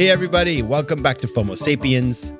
Hey, 0.00 0.08
everybody, 0.08 0.62
welcome 0.62 1.02
back 1.02 1.18
to 1.18 1.26
FOMO 1.26 1.58
Sapiens, 1.58 2.32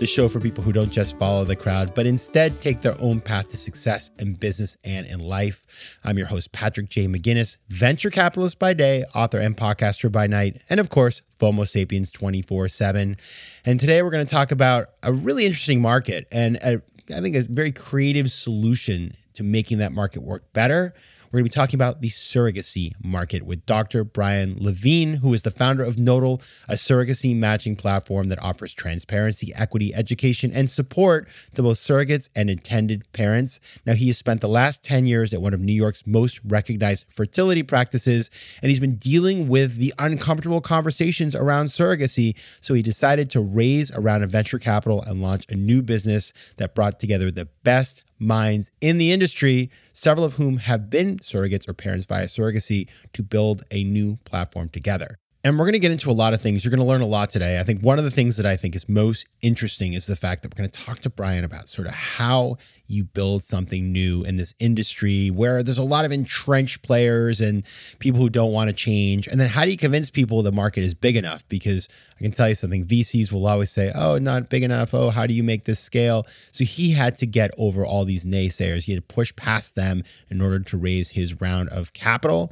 the 0.00 0.04
show 0.04 0.28
for 0.28 0.40
people 0.40 0.64
who 0.64 0.72
don't 0.72 0.90
just 0.90 1.16
follow 1.16 1.44
the 1.44 1.54
crowd, 1.54 1.94
but 1.94 2.06
instead 2.06 2.60
take 2.60 2.80
their 2.80 3.00
own 3.00 3.20
path 3.20 3.50
to 3.50 3.56
success 3.56 4.10
in 4.18 4.34
business 4.34 4.76
and 4.82 5.06
in 5.06 5.20
life. 5.20 5.96
I'm 6.02 6.18
your 6.18 6.26
host, 6.26 6.50
Patrick 6.50 6.88
J. 6.88 7.06
McGinnis, 7.06 7.56
venture 7.68 8.10
capitalist 8.10 8.58
by 8.58 8.72
day, 8.72 9.04
author 9.14 9.38
and 9.38 9.56
podcaster 9.56 10.10
by 10.10 10.26
night, 10.26 10.60
and 10.68 10.80
of 10.80 10.90
course, 10.90 11.22
FOMO 11.38 11.68
Sapiens 11.68 12.10
24 12.10 12.66
7. 12.66 13.16
And 13.64 13.78
today 13.78 14.02
we're 14.02 14.10
going 14.10 14.26
to 14.26 14.34
talk 14.34 14.50
about 14.50 14.88
a 15.04 15.12
really 15.12 15.46
interesting 15.46 15.80
market 15.80 16.26
and 16.32 16.56
a, 16.56 16.82
I 17.14 17.20
think 17.20 17.36
a 17.36 17.42
very 17.42 17.70
creative 17.70 18.32
solution 18.32 19.14
to 19.34 19.44
making 19.44 19.78
that 19.78 19.92
market 19.92 20.24
work 20.24 20.52
better. 20.52 20.94
We're 21.34 21.40
going 21.40 21.50
to 21.50 21.50
be 21.50 21.60
talking 21.60 21.78
about 21.78 22.00
the 22.00 22.10
surrogacy 22.10 22.92
market 23.02 23.42
with 23.42 23.66
Dr. 23.66 24.04
Brian 24.04 24.56
Levine, 24.60 25.14
who 25.14 25.34
is 25.34 25.42
the 25.42 25.50
founder 25.50 25.82
of 25.82 25.98
Nodal, 25.98 26.40
a 26.68 26.74
surrogacy 26.74 27.34
matching 27.34 27.74
platform 27.74 28.28
that 28.28 28.40
offers 28.40 28.72
transparency, 28.72 29.52
equity, 29.52 29.92
education, 29.92 30.52
and 30.52 30.70
support 30.70 31.26
to 31.56 31.64
both 31.64 31.78
surrogates 31.78 32.28
and 32.36 32.48
intended 32.48 33.12
parents. 33.12 33.58
Now, 33.84 33.94
he 33.94 34.06
has 34.06 34.16
spent 34.16 34.42
the 34.42 34.48
last 34.48 34.84
10 34.84 35.06
years 35.06 35.34
at 35.34 35.42
one 35.42 35.52
of 35.52 35.58
New 35.58 35.72
York's 35.72 36.06
most 36.06 36.38
recognized 36.44 37.06
fertility 37.08 37.64
practices, 37.64 38.30
and 38.62 38.70
he's 38.70 38.78
been 38.78 38.94
dealing 38.94 39.48
with 39.48 39.78
the 39.78 39.92
uncomfortable 39.98 40.60
conversations 40.60 41.34
around 41.34 41.66
surrogacy. 41.66 42.36
So 42.60 42.74
he 42.74 42.82
decided 42.82 43.28
to 43.30 43.40
raise 43.40 43.90
around 43.90 44.22
a 44.22 44.28
venture 44.28 44.60
capital 44.60 45.02
and 45.02 45.20
launch 45.20 45.46
a 45.50 45.56
new 45.56 45.82
business 45.82 46.32
that 46.58 46.76
brought 46.76 47.00
together 47.00 47.32
the 47.32 47.46
best 47.64 48.04
minds 48.18 48.70
in 48.80 48.98
the 48.98 49.12
industry, 49.12 49.70
several 49.92 50.24
of 50.24 50.34
whom 50.34 50.58
have 50.58 50.90
been 50.90 51.18
surrogates 51.18 51.68
or 51.68 51.74
parents 51.74 52.06
via 52.06 52.26
surrogacy, 52.26 52.88
to 53.12 53.22
build 53.22 53.64
a 53.70 53.84
new 53.84 54.16
platform 54.24 54.68
together. 54.68 55.18
And 55.44 55.58
we're 55.58 55.66
going 55.66 55.74
to 55.74 55.78
get 55.78 55.90
into 55.90 56.10
a 56.10 56.12
lot 56.12 56.32
of 56.32 56.40
things. 56.40 56.64
You're 56.64 56.70
going 56.70 56.80
to 56.80 56.86
learn 56.86 57.02
a 57.02 57.06
lot 57.06 57.28
today. 57.28 57.60
I 57.60 57.64
think 57.64 57.82
one 57.82 57.98
of 57.98 58.04
the 58.04 58.10
things 58.10 58.38
that 58.38 58.46
I 58.46 58.56
think 58.56 58.74
is 58.74 58.88
most 58.88 59.26
interesting 59.42 59.92
is 59.92 60.06
the 60.06 60.16
fact 60.16 60.42
that 60.42 60.50
we're 60.50 60.56
going 60.56 60.70
to 60.70 60.80
talk 60.80 61.00
to 61.00 61.10
Brian 61.10 61.44
about 61.44 61.68
sort 61.68 61.86
of 61.86 61.92
how 61.92 62.56
you 62.86 63.04
build 63.04 63.44
something 63.44 63.92
new 63.92 64.24
in 64.24 64.36
this 64.36 64.54
industry 64.58 65.30
where 65.30 65.62
there's 65.62 65.76
a 65.76 65.82
lot 65.82 66.06
of 66.06 66.12
entrenched 66.12 66.80
players 66.80 67.42
and 67.42 67.62
people 67.98 68.22
who 68.22 68.30
don't 68.30 68.52
want 68.52 68.70
to 68.70 68.74
change. 68.74 69.26
And 69.26 69.38
then 69.38 69.48
how 69.48 69.66
do 69.66 69.70
you 69.70 69.76
convince 69.76 70.08
people 70.08 70.42
the 70.42 70.50
market 70.50 70.82
is 70.82 70.94
big 70.94 71.14
enough? 71.14 71.46
Because 71.48 71.90
I 72.18 72.22
can 72.22 72.32
tell 72.32 72.48
you 72.48 72.54
something 72.54 72.86
VCs 72.86 73.30
will 73.30 73.46
always 73.46 73.70
say, 73.70 73.92
oh, 73.94 74.16
not 74.16 74.48
big 74.48 74.62
enough. 74.62 74.94
Oh, 74.94 75.10
how 75.10 75.26
do 75.26 75.34
you 75.34 75.42
make 75.42 75.66
this 75.66 75.78
scale? 75.78 76.26
So 76.52 76.64
he 76.64 76.92
had 76.92 77.18
to 77.18 77.26
get 77.26 77.50
over 77.58 77.84
all 77.84 78.06
these 78.06 78.24
naysayers. 78.24 78.84
He 78.84 78.92
had 78.92 79.06
to 79.06 79.14
push 79.14 79.36
past 79.36 79.76
them 79.76 80.04
in 80.30 80.40
order 80.40 80.60
to 80.60 80.76
raise 80.78 81.10
his 81.10 81.38
round 81.42 81.68
of 81.68 81.92
capital. 81.92 82.50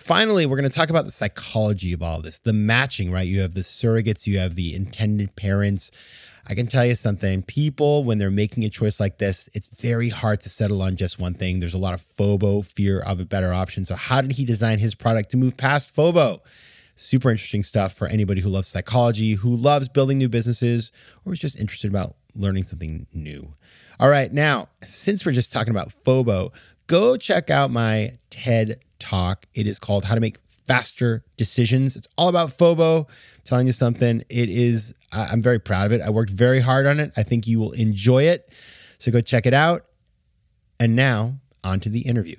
Finally, 0.00 0.46
we're 0.46 0.56
going 0.56 0.68
to 0.68 0.74
talk 0.74 0.88
about 0.88 1.04
the 1.04 1.12
psychology 1.12 1.92
of 1.92 2.02
all 2.02 2.22
this, 2.22 2.38
the 2.38 2.54
matching, 2.54 3.12
right? 3.12 3.28
You 3.28 3.40
have 3.40 3.52
the 3.52 3.60
surrogates, 3.60 4.26
you 4.26 4.38
have 4.38 4.54
the 4.54 4.74
intended 4.74 5.36
parents. 5.36 5.90
I 6.48 6.54
can 6.54 6.66
tell 6.66 6.86
you 6.86 6.94
something 6.94 7.42
people, 7.42 8.02
when 8.02 8.16
they're 8.16 8.30
making 8.30 8.64
a 8.64 8.70
choice 8.70 8.98
like 8.98 9.18
this, 9.18 9.50
it's 9.52 9.66
very 9.66 10.08
hard 10.08 10.40
to 10.40 10.48
settle 10.48 10.80
on 10.80 10.96
just 10.96 11.20
one 11.20 11.34
thing. 11.34 11.60
There's 11.60 11.74
a 11.74 11.78
lot 11.78 11.92
of 11.92 12.00
FOBO, 12.16 12.64
fear 12.64 13.00
of 13.00 13.20
a 13.20 13.26
better 13.26 13.52
option. 13.52 13.84
So, 13.84 13.94
how 13.94 14.22
did 14.22 14.32
he 14.32 14.46
design 14.46 14.78
his 14.78 14.94
product 14.94 15.30
to 15.32 15.36
move 15.36 15.58
past 15.58 15.94
FOBO? 15.94 16.40
Super 16.96 17.30
interesting 17.30 17.62
stuff 17.62 17.92
for 17.92 18.08
anybody 18.08 18.40
who 18.40 18.48
loves 18.48 18.68
psychology, 18.68 19.34
who 19.34 19.54
loves 19.54 19.86
building 19.86 20.16
new 20.16 20.30
businesses, 20.30 20.92
or 21.26 21.34
is 21.34 21.38
just 21.38 21.60
interested 21.60 21.90
about 21.90 22.16
learning 22.34 22.62
something 22.62 23.06
new. 23.12 23.52
All 24.00 24.08
right, 24.08 24.32
now, 24.32 24.68
since 24.82 25.26
we're 25.26 25.32
just 25.32 25.52
talking 25.52 25.72
about 25.72 25.92
FOBO, 26.04 26.52
go 26.90 27.16
check 27.16 27.50
out 27.50 27.70
my 27.70 28.18
TED 28.30 28.80
talk. 28.98 29.46
It 29.54 29.68
is 29.68 29.78
called 29.78 30.04
How 30.04 30.16
to 30.16 30.20
Make 30.20 30.38
Faster 30.48 31.22
Decisions. 31.36 31.94
It's 31.94 32.08
all 32.18 32.28
about 32.28 32.50
FOBO. 32.50 33.08
Telling 33.44 33.68
you 33.68 33.72
something, 33.72 34.24
it 34.28 34.48
is, 34.48 34.92
I'm 35.12 35.40
very 35.40 35.60
proud 35.60 35.86
of 35.86 35.92
it. 35.92 36.00
I 36.00 36.10
worked 36.10 36.30
very 36.30 36.58
hard 36.58 36.86
on 36.86 36.98
it. 36.98 37.12
I 37.16 37.22
think 37.22 37.46
you 37.46 37.60
will 37.60 37.70
enjoy 37.72 38.24
it. 38.24 38.52
So 38.98 39.12
go 39.12 39.20
check 39.20 39.46
it 39.46 39.54
out. 39.54 39.86
And 40.80 40.96
now, 40.96 41.38
on 41.62 41.78
to 41.78 41.90
the 41.90 42.00
interview. 42.00 42.34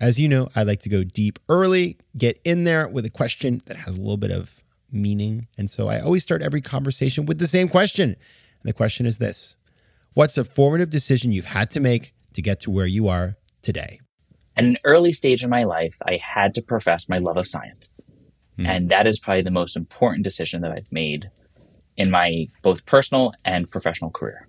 As 0.00 0.18
you 0.18 0.28
know, 0.28 0.48
I 0.56 0.62
like 0.62 0.80
to 0.80 0.88
go 0.88 1.04
deep 1.04 1.38
early, 1.50 1.98
get 2.16 2.40
in 2.42 2.64
there 2.64 2.88
with 2.88 3.04
a 3.04 3.10
question 3.10 3.60
that 3.66 3.76
has 3.76 3.96
a 3.96 4.00
little 4.00 4.16
bit 4.16 4.30
of 4.30 4.64
meaning. 4.90 5.46
And 5.58 5.68
so 5.68 5.88
I 5.88 6.00
always 6.00 6.22
start 6.22 6.40
every 6.40 6.62
conversation 6.62 7.26
with 7.26 7.38
the 7.38 7.46
same 7.46 7.68
question. 7.68 8.10
And 8.10 8.16
the 8.62 8.72
question 8.72 9.04
is 9.04 9.18
this 9.18 9.56
What's 10.14 10.38
a 10.38 10.44
formative 10.44 10.88
decision 10.88 11.32
you've 11.32 11.44
had 11.44 11.70
to 11.72 11.80
make 11.80 12.14
to 12.32 12.40
get 12.40 12.60
to 12.60 12.70
where 12.70 12.86
you 12.86 13.08
are 13.08 13.36
today? 13.64 14.00
At 14.56 14.64
an 14.64 14.78
early 14.84 15.12
stage 15.12 15.42
in 15.42 15.50
my 15.50 15.64
life, 15.64 15.96
I 16.06 16.18
had 16.22 16.54
to 16.54 16.62
profess 16.62 17.08
my 17.08 17.18
love 17.18 17.36
of 17.36 17.46
science. 17.48 18.00
Mm. 18.58 18.68
And 18.68 18.90
that 18.90 19.06
is 19.06 19.18
probably 19.18 19.42
the 19.42 19.50
most 19.50 19.76
important 19.76 20.22
decision 20.22 20.62
that 20.62 20.70
I've 20.70 20.92
made 20.92 21.30
in 21.96 22.10
my 22.10 22.46
both 22.62 22.86
personal 22.86 23.32
and 23.44 23.70
professional 23.70 24.10
career. 24.10 24.48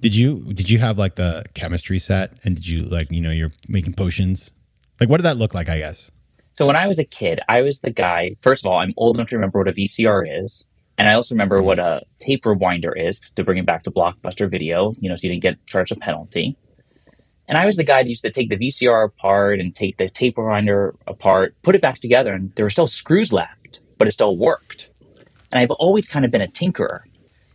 Did 0.00 0.16
you 0.16 0.52
did 0.52 0.68
you 0.68 0.78
have 0.78 0.98
like 0.98 1.14
the 1.14 1.44
chemistry 1.54 2.00
set 2.00 2.32
and 2.42 2.56
did 2.56 2.68
you 2.68 2.82
like, 2.82 3.10
you 3.12 3.20
know, 3.20 3.30
you're 3.30 3.52
making 3.68 3.94
potions? 3.94 4.50
Like 4.98 5.08
what 5.08 5.18
did 5.18 5.24
that 5.24 5.36
look 5.36 5.54
like, 5.54 5.68
I 5.68 5.78
guess? 5.78 6.10
So 6.54 6.66
when 6.66 6.76
I 6.76 6.86
was 6.86 6.98
a 6.98 7.04
kid, 7.04 7.40
I 7.48 7.62
was 7.62 7.80
the 7.80 7.90
guy, 7.90 8.34
first 8.42 8.64
of 8.64 8.70
all, 8.70 8.78
I'm 8.78 8.92
old 8.96 9.16
enough 9.16 9.28
to 9.28 9.36
remember 9.36 9.60
what 9.60 9.68
a 9.68 9.72
VCR 9.72 10.44
is. 10.44 10.66
And 10.98 11.08
I 11.08 11.14
also 11.14 11.34
remember 11.34 11.62
what 11.62 11.78
a 11.78 12.02
tape 12.18 12.44
rewinder 12.44 12.92
is 12.94 13.18
to 13.18 13.44
bring 13.44 13.58
it 13.58 13.66
back 13.66 13.84
to 13.84 13.90
Blockbuster 13.90 14.50
Video, 14.50 14.92
you 14.98 15.08
know, 15.08 15.16
so 15.16 15.26
you 15.26 15.30
didn't 15.32 15.42
get 15.42 15.66
charged 15.66 15.92
a 15.92 15.96
penalty. 15.96 16.56
And 17.52 17.58
I 17.58 17.66
was 17.66 17.76
the 17.76 17.84
guy 17.84 18.02
that 18.02 18.08
used 18.08 18.22
to 18.22 18.30
take 18.30 18.48
the 18.48 18.56
VCR 18.56 19.04
apart 19.04 19.60
and 19.60 19.74
take 19.74 19.98
the 19.98 20.08
tape 20.08 20.36
rewinder 20.36 20.96
apart, 21.06 21.54
put 21.60 21.74
it 21.74 21.82
back 21.82 21.98
together, 21.98 22.32
and 22.32 22.50
there 22.54 22.64
were 22.64 22.70
still 22.70 22.86
screws 22.86 23.30
left, 23.30 23.80
but 23.98 24.08
it 24.08 24.12
still 24.12 24.38
worked. 24.38 24.88
And 25.50 25.60
I've 25.60 25.70
always 25.72 26.08
kind 26.08 26.24
of 26.24 26.30
been 26.30 26.40
a 26.40 26.46
tinkerer. 26.46 27.00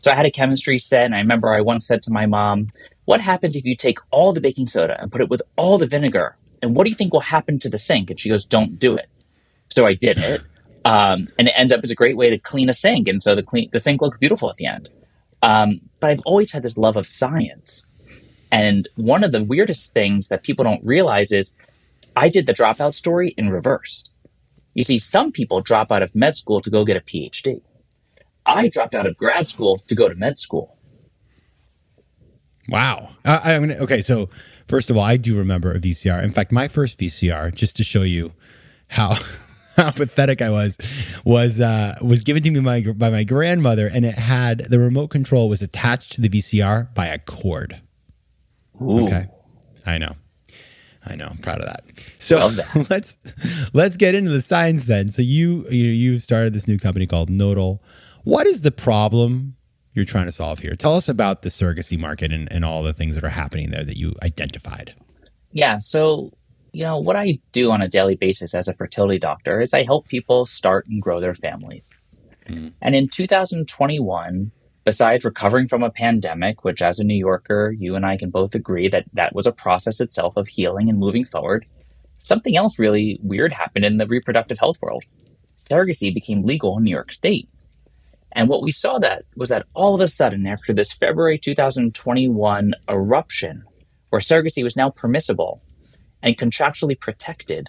So 0.02 0.12
I 0.12 0.16
had 0.16 0.28
a 0.28 0.30
chemistry 0.30 0.78
set, 0.78 1.06
and 1.06 1.16
I 1.16 1.18
remember 1.18 1.52
I 1.52 1.62
once 1.62 1.88
said 1.88 2.04
to 2.04 2.12
my 2.12 2.28
mom, 2.28 2.72
What 3.06 3.22
happens 3.22 3.56
if 3.56 3.66
you 3.66 3.76
take 3.76 3.98
all 4.12 4.34
the 4.34 4.40
baking 4.40 4.68
soda 4.68 5.02
and 5.02 5.12
put 5.12 5.20
it 5.20 5.30
with 5.30 5.42
all 5.56 5.80
the 5.80 5.88
vinegar? 5.88 6.38
And 6.62 6.76
what 6.76 6.84
do 6.84 6.92
you 6.92 6.96
think 6.96 7.12
will 7.12 7.22
happen 7.22 7.58
to 7.58 7.68
the 7.68 7.80
sink? 7.80 8.12
And 8.12 8.20
she 8.20 8.30
goes, 8.30 8.46
Don't 8.46 8.78
do 8.78 8.96
it. 8.98 9.08
So 9.70 9.88
I 9.88 9.96
did 9.96 10.20
it. 10.20 10.44
Um, 10.86 11.28
and 11.40 11.48
it 11.48 11.56
ended 11.58 11.76
up 11.76 11.84
as 11.84 11.90
a 11.90 11.96
great 11.96 12.18
way 12.18 12.30
to 12.30 12.38
clean 12.38 12.70
a 12.70 12.74
sink. 12.74 13.08
And 13.08 13.24
so 13.24 13.34
the, 13.34 13.42
clean, 13.42 13.70
the 13.72 13.80
sink 13.80 14.04
looked 14.04 14.20
beautiful 14.20 14.52
at 14.52 14.58
the 14.58 14.68
end. 14.68 14.92
Um, 15.42 15.80
but 16.00 16.12
I've 16.12 16.22
always 16.24 16.52
had 16.52 16.62
this 16.62 16.78
love 16.78 16.98
of 16.98 17.08
science. 17.08 17.88
And 18.52 18.88
one 18.96 19.24
of 19.24 19.32
the 19.32 19.44
weirdest 19.44 19.94
things 19.94 20.30
that 20.30 20.44
people 20.44 20.64
don't 20.64 20.84
realize 20.86 21.32
is 21.32 21.54
I 22.16 22.30
did 22.30 22.46
the 22.46 22.54
dropout 22.54 22.96
story 22.96 23.34
in 23.38 23.50
reverse. 23.50 24.10
You 24.74 24.84
see, 24.84 25.00
some 25.00 25.32
people 25.32 25.62
drop 25.62 25.92
out 25.92 26.04
of 26.04 26.14
med 26.16 26.36
school 26.36 26.62
to 26.62 26.70
go 26.70 26.86
get 26.86 26.98
a 26.98 27.02
PhD. 27.02 27.62
I 28.46 28.70
dropped 28.70 28.96
out 28.96 29.06
of 29.06 29.18
grad 29.18 29.48
school 29.48 29.80
to 29.88 29.96
go 29.96 30.08
to 30.08 30.16
med 30.16 30.40
school. 30.40 30.78
Wow. 32.70 33.10
Uh, 33.26 33.40
I 33.44 33.60
mean, 33.60 33.72
okay. 33.72 34.02
So 34.02 34.30
first 34.68 34.90
of 34.90 34.98
all, 34.98 35.04
I 35.04 35.18
do 35.18 35.38
remember 35.38 35.72
a 35.72 35.80
VCR. 35.80 36.24
In 36.24 36.32
fact, 36.32 36.52
my 36.52 36.68
first 36.68 36.98
VCR, 37.00 37.54
just 37.54 37.76
to 37.78 37.84
show 37.84 38.04
you 38.04 38.34
how 38.90 39.18
how 39.76 39.92
pathetic 39.92 40.42
I 40.42 40.50
was, 40.50 40.78
was 41.24 41.62
uh, 41.62 41.98
was 42.02 42.22
given 42.22 42.44
to 42.44 42.52
me 42.52 42.60
by, 42.60 42.82
by 42.82 43.10
my 43.10 43.24
grandmother, 43.24 43.88
and 43.88 44.06
it 44.06 44.16
had 44.16 44.60
the 44.70 44.80
remote 44.80 45.10
control 45.10 45.50
was 45.50 45.62
attached 45.62 46.14
to 46.14 46.22
the 46.22 46.30
VCR 46.30 46.94
by 46.94 47.08
a 47.08 47.20
cord. 47.20 47.82
Ooh. 48.82 49.04
Okay, 49.04 49.28
I 49.86 49.98
know, 49.98 50.16
I 51.06 51.16
know. 51.16 51.28
I'm 51.30 51.38
proud 51.38 51.60
of 51.62 51.66
that. 51.66 51.84
So 52.20 52.50
that. 52.50 52.88
let's 52.90 53.18
let's 53.74 53.98
get 53.98 54.16
into 54.16 54.32
the 54.32 54.42
science 54.42 54.86
then. 54.86 55.08
So 55.10 55.22
you 55.22 55.68
you 55.70 55.86
you 55.88 56.20
started 56.20 56.54
this 56.54 56.68
new 56.68 56.78
company 56.78 57.08
called 57.08 57.30
Nodal. 57.30 57.82
What 58.24 58.46
is 58.46 58.62
the 58.62 58.72
problem 58.72 59.56
you're 59.94 60.06
trying 60.06 60.26
to 60.26 60.32
solve 60.32 60.60
here? 60.60 60.76
Tell 60.76 60.96
us 60.96 61.08
about 61.08 61.44
the 61.44 61.50
surrogacy 61.50 61.98
market 61.98 62.32
and, 62.32 62.52
and 62.52 62.66
all 62.66 62.84
the 62.84 62.94
things 62.94 63.16
that 63.16 63.24
are 63.24 63.30
happening 63.30 63.72
there 63.72 63.84
that 63.86 63.98
you 63.98 64.14
identified. 64.22 64.94
Yeah. 65.54 65.80
So, 65.80 66.34
you 66.74 66.84
know, 66.84 67.00
what 67.00 67.16
I 67.16 67.40
do 67.52 67.72
on 67.72 67.82
a 67.82 67.88
daily 67.88 68.16
basis 68.16 68.54
as 68.54 68.68
a 68.68 68.74
fertility 68.74 69.18
doctor 69.18 69.62
is 69.62 69.74
I 69.74 69.84
help 69.84 70.08
people 70.08 70.46
start 70.46 70.86
and 70.88 71.02
grow 71.02 71.20
their 71.20 71.36
families. 71.36 71.88
Mm-hmm. 72.48 72.68
And 72.82 72.96
in 72.96 73.08
2021, 73.08 74.52
besides 74.88 75.26
recovering 75.26 75.68
from 75.68 75.84
a 75.84 75.92
pandemic, 75.92 76.64
which 76.64 76.82
as 76.82 76.98
a 76.98 77.04
New 77.04 77.14
Yorker, 77.14 77.76
you 77.78 77.98
and 77.98 78.06
I 78.06 78.16
can 78.16 78.30
both 78.30 78.56
agree 78.56 78.88
that 78.88 79.04
that 79.12 79.36
was 79.36 79.46
a 79.46 79.52
process 79.52 80.00
itself 80.00 80.38
of 80.38 80.48
healing 80.48 80.90
and 80.90 80.98
moving 80.98 81.26
forward, 81.26 81.66
something 82.24 82.56
else 82.56 82.80
really 82.80 83.20
weird 83.22 83.52
happened 83.52 83.84
in 83.84 83.98
the 83.98 84.08
reproductive 84.08 84.60
health 84.60 84.78
world. 84.82 85.04
Surrogacy 85.70 86.14
became 86.14 86.46
legal 86.46 86.78
in 86.78 86.86
New 86.86 86.92
York 86.92 87.12
State. 87.12 87.50
And 88.32 88.48
what 88.48 88.64
we 88.64 88.72
saw 88.72 88.98
that 89.00 89.26
was 89.36 89.50
that 89.50 89.66
all 89.74 89.94
of 89.94 90.00
a 90.00 90.08
sudden, 90.08 90.48
after 90.48 90.72
this 90.72 90.94
February 90.94 91.38
2021 91.38 92.74
eruption, 92.90 93.66
where 94.10 94.22
surrogacy 94.22 94.64
was 94.64 94.78
now 94.78 94.90
permissible 94.90 95.62
and 96.24 96.38
contractually 96.38 96.98
protected, 96.98 97.68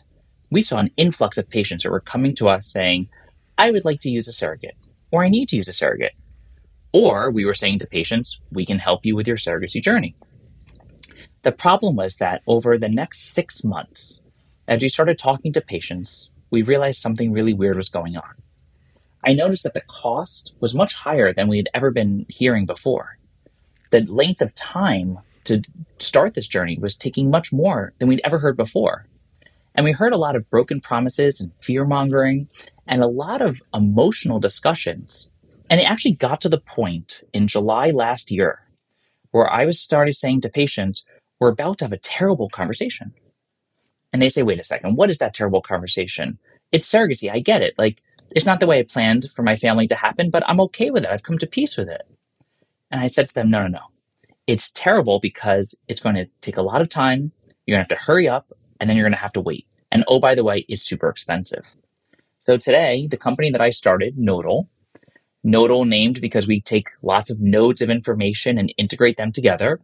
we 0.53 0.63
saw 0.63 0.79
an 0.79 0.93
influx 0.97 1.37
of 1.37 1.51
patients 1.51 1.83
that 1.83 1.91
were 1.91 1.99
coming 1.99 2.37
to 2.37 2.49
us 2.49 2.69
saying, 2.69 3.09
I 3.59 3.73
would 3.73 3.85
like 3.85 4.03
to 4.03 4.09
use 4.09 4.29
a 4.29 4.33
surrogate, 4.33 4.77
or 5.11 5.25
I 5.25 5.29
need 5.29 5.49
to 5.49 5.57
use 5.57 5.67
a 5.67 5.73
surrogate. 5.73 6.15
Or 6.93 7.31
we 7.31 7.45
were 7.45 7.55
saying 7.55 7.81
to 7.81 7.87
patients, 7.87 8.41
we 8.51 8.65
can 8.65 8.79
help 8.79 9.05
you 9.05 9.15
with 9.15 9.29
your 9.29 9.37
surrogacy 9.37 9.83
journey. 9.83 10.17
The 11.43 11.53
problem 11.53 11.97
was 11.97 12.17
that 12.17 12.43
over 12.47 12.77
the 12.79 12.89
next 12.89 13.33
six 13.33 13.63
months, 13.63 14.25
as 14.67 14.83
we 14.83 14.89
started 14.89 15.19
talking 15.19 15.53
to 15.53 15.61
patients, 15.61 16.31
we 16.51 16.63
realized 16.63 17.01
something 17.01 17.33
really 17.33 17.55
weird 17.55 17.77
was 17.77 17.89
going 17.89 18.17
on. 18.17 18.35
I 19.25 19.35
noticed 19.35 19.65
that 19.65 19.75
the 19.75 19.83
cost 19.83 20.53
was 20.61 20.75
much 20.75 20.95
higher 20.95 21.33
than 21.33 21.49
we 21.49 21.57
had 21.57 21.69
ever 21.75 21.91
been 21.91 22.27
hearing 22.29 22.67
before. 22.67 23.19
The 23.91 24.01
length 24.03 24.41
of 24.41 24.55
time 24.55 25.19
to 25.45 25.63
start 25.99 26.35
this 26.35 26.47
journey 26.47 26.79
was 26.81 26.97
taking 26.97 27.31
much 27.31 27.53
more 27.53 27.93
than 27.99 28.09
we'd 28.09 28.21
ever 28.25 28.39
heard 28.39 28.57
before. 28.57 29.07
And 29.75 29.85
we 29.85 29.93
heard 29.93 30.13
a 30.13 30.19
lot 30.19 30.37
of 30.37 30.49
broken 30.51 30.81
promises 30.81 31.41
and 31.41 31.53
fear 31.63 31.85
mongering 31.85 32.49
and 32.87 33.03
a 33.03 33.07
lot 33.07 33.41
of 33.41 33.61
emotional 33.73 34.41
discussions. 34.41 35.31
And 35.71 35.81
it 35.81 35.85
actually 35.91 36.15
got 36.15 36.41
to 36.43 36.49
the 36.49 36.61
point 36.61 37.23
in 37.33 37.47
July 37.47 37.91
last 37.91 38.31
year 38.31 38.61
where 39.31 39.53
I 39.53 39.67
was 39.67 39.81
started 39.81 40.15
saying 40.15 40.41
to 40.43 40.49
patients, 40.49 41.05
we're 41.41 41.51
about 41.51 41.79
to 41.79 41.85
have 41.85 41.93
a 41.93 41.99
terrible 41.99 42.49
conversation. 42.49 43.13
And 44.13 44.23
they 44.23 44.31
say, 44.31 44.43
wait 44.43 44.61
a 44.61 44.65
second, 44.65 44.97
what 44.97 45.11
is 45.11 45.19
that 45.19 45.35
terrible 45.35 45.61
conversation? 45.61 46.39
It's 46.73 46.91
surrogacy. 46.91 47.31
I 47.31 47.41
get 47.41 47.63
it. 47.63 47.75
Like, 47.77 48.03
it's 48.31 48.47
not 48.47 48.61
the 48.61 48.67
way 48.67 48.79
I 48.79 48.83
planned 48.83 49.31
for 49.31 49.43
my 49.43 49.57
family 49.57 49.87
to 49.89 49.95
happen, 49.95 50.31
but 50.31 50.43
I'm 50.47 50.61
okay 50.63 50.91
with 50.91 51.05
it. 51.05 51.11
I've 51.11 51.23
come 51.23 51.39
to 51.39 51.47
peace 51.47 51.77
with 51.77 51.89
it. 51.89 52.03
And 52.91 53.01
I 53.01 53.07
said 53.07 53.29
to 53.29 53.35
them, 53.35 53.51
no, 53.51 53.63
no, 53.63 53.69
no. 53.69 53.81
It's 54.47 54.71
terrible 54.71 55.21
because 55.21 55.75
it's 55.89 56.01
going 56.01 56.15
to 56.15 56.27
take 56.41 56.57
a 56.57 56.63
lot 56.63 56.81
of 56.81 56.89
time. 56.89 57.33
You're 57.67 57.77
going 57.77 57.87
to 57.87 57.95
have 57.95 58.01
to 58.01 58.07
hurry 58.07 58.29
up 58.29 58.51
and 58.81 58.89
then 58.89 58.97
you're 58.97 59.05
going 59.05 59.13
to 59.13 59.19
have 59.19 59.33
to 59.35 59.41
wait. 59.41 59.67
And 59.93 60.05
oh, 60.09 60.21
by 60.21 60.35
the 60.35 60.45
way, 60.45 60.65
it's 60.69 60.87
super 60.87 61.09
expensive. 61.09 61.65
So 62.41 62.57
today, 62.57 63.07
the 63.11 63.19
company 63.19 63.51
that 63.51 63.61
I 63.61 63.71
started, 63.71 64.17
Nodal, 64.17 64.69
Nodal 65.45 65.85
named 65.85 66.21
because 66.21 66.47
we 66.47 66.61
take 66.61 66.89
lots 67.03 67.31
of 67.31 67.41
nodes 67.41 67.81
of 67.81 67.91
information 67.91 68.59
and 68.59 68.73
integrate 68.77 69.17
them 69.17 69.33
together. 69.33 69.81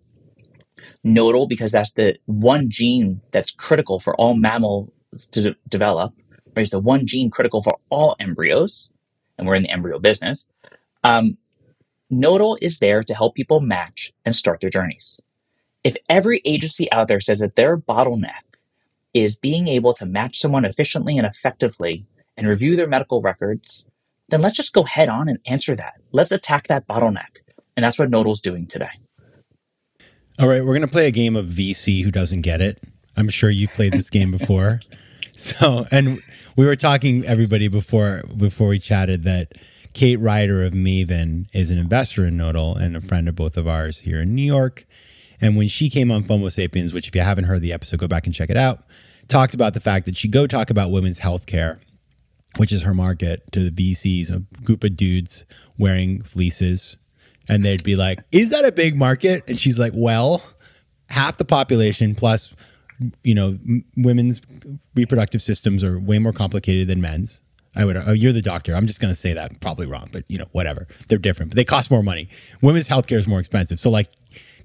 Nodal 1.04 1.46
because 1.46 1.72
that's 1.72 1.92
the 1.92 2.16
one 2.26 2.70
gene 2.70 3.20
that's 3.30 3.52
critical 3.52 4.00
for 4.00 4.16
all 4.16 4.34
mammals 4.34 4.90
to 5.32 5.42
de- 5.42 5.56
develop. 5.68 6.14
Right? 6.56 6.62
It's 6.62 6.70
the 6.70 6.80
one 6.80 7.06
gene 7.06 7.30
critical 7.30 7.62
for 7.62 7.78
all 7.90 8.16
embryos, 8.18 8.90
and 9.38 9.46
we're 9.46 9.54
in 9.56 9.64
the 9.64 9.70
embryo 9.70 9.98
business. 9.98 10.48
Um, 11.02 11.38
Nodal 12.10 12.58
is 12.62 12.78
there 12.78 13.02
to 13.02 13.14
help 13.14 13.34
people 13.34 13.60
match 13.60 14.12
and 14.24 14.36
start 14.36 14.60
their 14.60 14.70
journeys. 14.70 15.20
If 15.82 15.96
every 16.08 16.40
agency 16.44 16.90
out 16.92 17.08
there 17.08 17.20
says 17.20 17.40
that 17.40 17.56
their 17.56 17.76
bottleneck 17.76 18.44
is 19.12 19.36
being 19.36 19.68
able 19.68 19.94
to 19.94 20.06
match 20.06 20.38
someone 20.38 20.64
efficiently 20.64 21.18
and 21.18 21.26
effectively 21.26 22.06
and 22.36 22.48
review 22.48 22.76
their 22.76 22.88
medical 22.88 23.20
records, 23.20 23.86
then 24.28 24.42
let's 24.42 24.56
just 24.56 24.72
go 24.72 24.84
head 24.84 25.08
on 25.08 25.28
and 25.28 25.38
answer 25.46 25.76
that. 25.76 25.94
Let's 26.12 26.32
attack 26.32 26.68
that 26.68 26.86
bottleneck. 26.86 27.40
And 27.76 27.84
that's 27.84 27.98
what 27.98 28.10
Nodal's 28.10 28.40
doing 28.40 28.66
today. 28.66 28.90
All 30.38 30.48
right, 30.48 30.64
we're 30.64 30.74
going 30.74 30.82
to 30.82 30.88
play 30.88 31.06
a 31.06 31.12
game 31.12 31.36
of 31.36 31.46
VC 31.46 32.02
who 32.02 32.10
doesn't 32.10 32.40
get 32.40 32.60
it. 32.60 32.82
I'm 33.16 33.28
sure 33.28 33.50
you've 33.50 33.72
played 33.72 33.92
this 33.92 34.10
game 34.10 34.30
before. 34.36 34.80
So, 35.36 35.86
and 35.90 36.20
we 36.56 36.64
were 36.64 36.76
talking 36.76 37.24
everybody 37.24 37.68
before 37.68 38.22
before 38.36 38.68
we 38.68 38.78
chatted 38.78 39.24
that 39.24 39.52
Kate 39.92 40.18
Ryder 40.18 40.64
of 40.64 40.72
Maven 40.72 41.46
is 41.52 41.70
an 41.70 41.78
investor 41.78 42.24
in 42.24 42.36
Nodal 42.36 42.76
and 42.76 42.96
a 42.96 43.00
friend 43.00 43.28
of 43.28 43.36
both 43.36 43.56
of 43.56 43.66
ours 43.66 44.00
here 44.00 44.20
in 44.20 44.34
New 44.34 44.42
York. 44.42 44.86
And 45.40 45.56
when 45.56 45.68
she 45.68 45.90
came 45.90 46.10
on 46.10 46.22
FOMO 46.22 46.50
Sapiens, 46.50 46.92
which 46.92 47.08
if 47.08 47.14
you 47.14 47.22
haven't 47.22 47.44
heard 47.44 47.62
the 47.62 47.72
episode, 47.72 48.00
go 48.00 48.08
back 48.08 48.26
and 48.26 48.34
check 48.34 48.50
it 48.50 48.56
out, 48.56 48.84
talked 49.28 49.54
about 49.54 49.74
the 49.74 49.80
fact 49.80 50.06
that 50.06 50.16
she 50.16 50.28
go 50.28 50.46
talk 50.46 50.70
about 50.70 50.90
women's 50.90 51.18
health 51.18 51.46
care, 51.46 51.80
which 52.56 52.72
is 52.72 52.82
her 52.82 52.94
market, 52.94 53.42
to 53.52 53.68
the 53.68 53.92
VCs, 53.92 54.34
a 54.34 54.40
group 54.62 54.84
of 54.84 54.96
dudes 54.96 55.44
wearing 55.78 56.22
fleeces. 56.22 56.96
And 57.48 57.64
they'd 57.64 57.84
be 57.84 57.96
like, 57.96 58.20
Is 58.32 58.50
that 58.50 58.64
a 58.64 58.72
big 58.72 58.96
market? 58.96 59.44
And 59.48 59.58
she's 59.58 59.78
like, 59.78 59.92
Well, 59.94 60.42
half 61.10 61.36
the 61.36 61.44
population 61.44 62.14
plus 62.14 62.54
you 63.22 63.34
know 63.34 63.58
m- 63.66 63.84
women's 63.96 64.40
reproductive 64.94 65.42
systems 65.42 65.82
are 65.82 65.98
way 65.98 66.18
more 66.18 66.32
complicated 66.32 66.88
than 66.88 67.00
men's. 67.00 67.40
I 67.76 67.84
would 67.84 67.96
oh, 67.96 68.12
you're 68.12 68.32
the 68.32 68.42
doctor. 68.42 68.74
I'm 68.74 68.86
just 68.86 69.00
going 69.00 69.12
to 69.12 69.18
say 69.18 69.32
that 69.32 69.60
probably 69.60 69.86
wrong 69.86 70.08
but 70.12 70.24
you 70.28 70.38
know 70.38 70.46
whatever. 70.52 70.86
They're 71.08 71.18
different 71.18 71.50
but 71.50 71.56
they 71.56 71.64
cost 71.64 71.90
more 71.90 72.02
money. 72.02 72.28
Women's 72.62 72.88
healthcare 72.88 73.18
is 73.18 73.26
more 73.26 73.40
expensive 73.40 73.80
so 73.80 73.90
like 73.90 74.10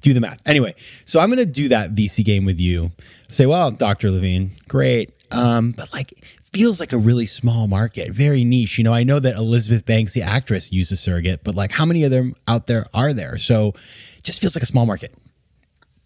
do 0.01 0.13
the 0.13 0.22
math. 0.22 0.39
Anyway 0.46 0.75
so 1.05 1.19
i'm 1.19 1.29
going 1.29 1.39
to 1.39 1.46
do 1.46 1.67
that 1.69 1.96
vc 1.96 2.24
game 2.24 2.46
with 2.46 2.60
you. 2.60 2.91
Say 3.29 3.46
well 3.46 3.72
dr 3.72 4.10
levine 4.10 4.51
great 4.67 5.13
um, 5.31 5.72
but 5.72 5.91
like 5.93 6.12
feels 6.53 6.79
like 6.79 6.94
a 6.94 6.98
really 6.98 7.25
small 7.25 7.68
market 7.68 8.12
very 8.12 8.44
niche 8.44 8.77
you 8.77 8.84
know 8.84 8.94
i 8.94 9.03
know 9.03 9.20
that 9.20 9.36
elizabeth 9.36 9.86
banks 9.86 10.13
the 10.13 10.22
actress 10.22 10.72
used 10.72 10.91
a 10.91 10.96
surrogate 10.96 11.44
but 11.44 11.56
like 11.56 11.72
how 11.72 11.86
many 11.86 12.03
of 12.03 12.12
them 12.12 12.36
out 12.48 12.68
there 12.68 12.86
are 12.94 13.13
there 13.13 13.38
so 13.38 13.70
it 14.18 14.24
just 14.24 14.41
feels 14.41 14.56
like 14.56 14.63
a 14.63 14.68
small 14.68 14.86
market 14.86 15.13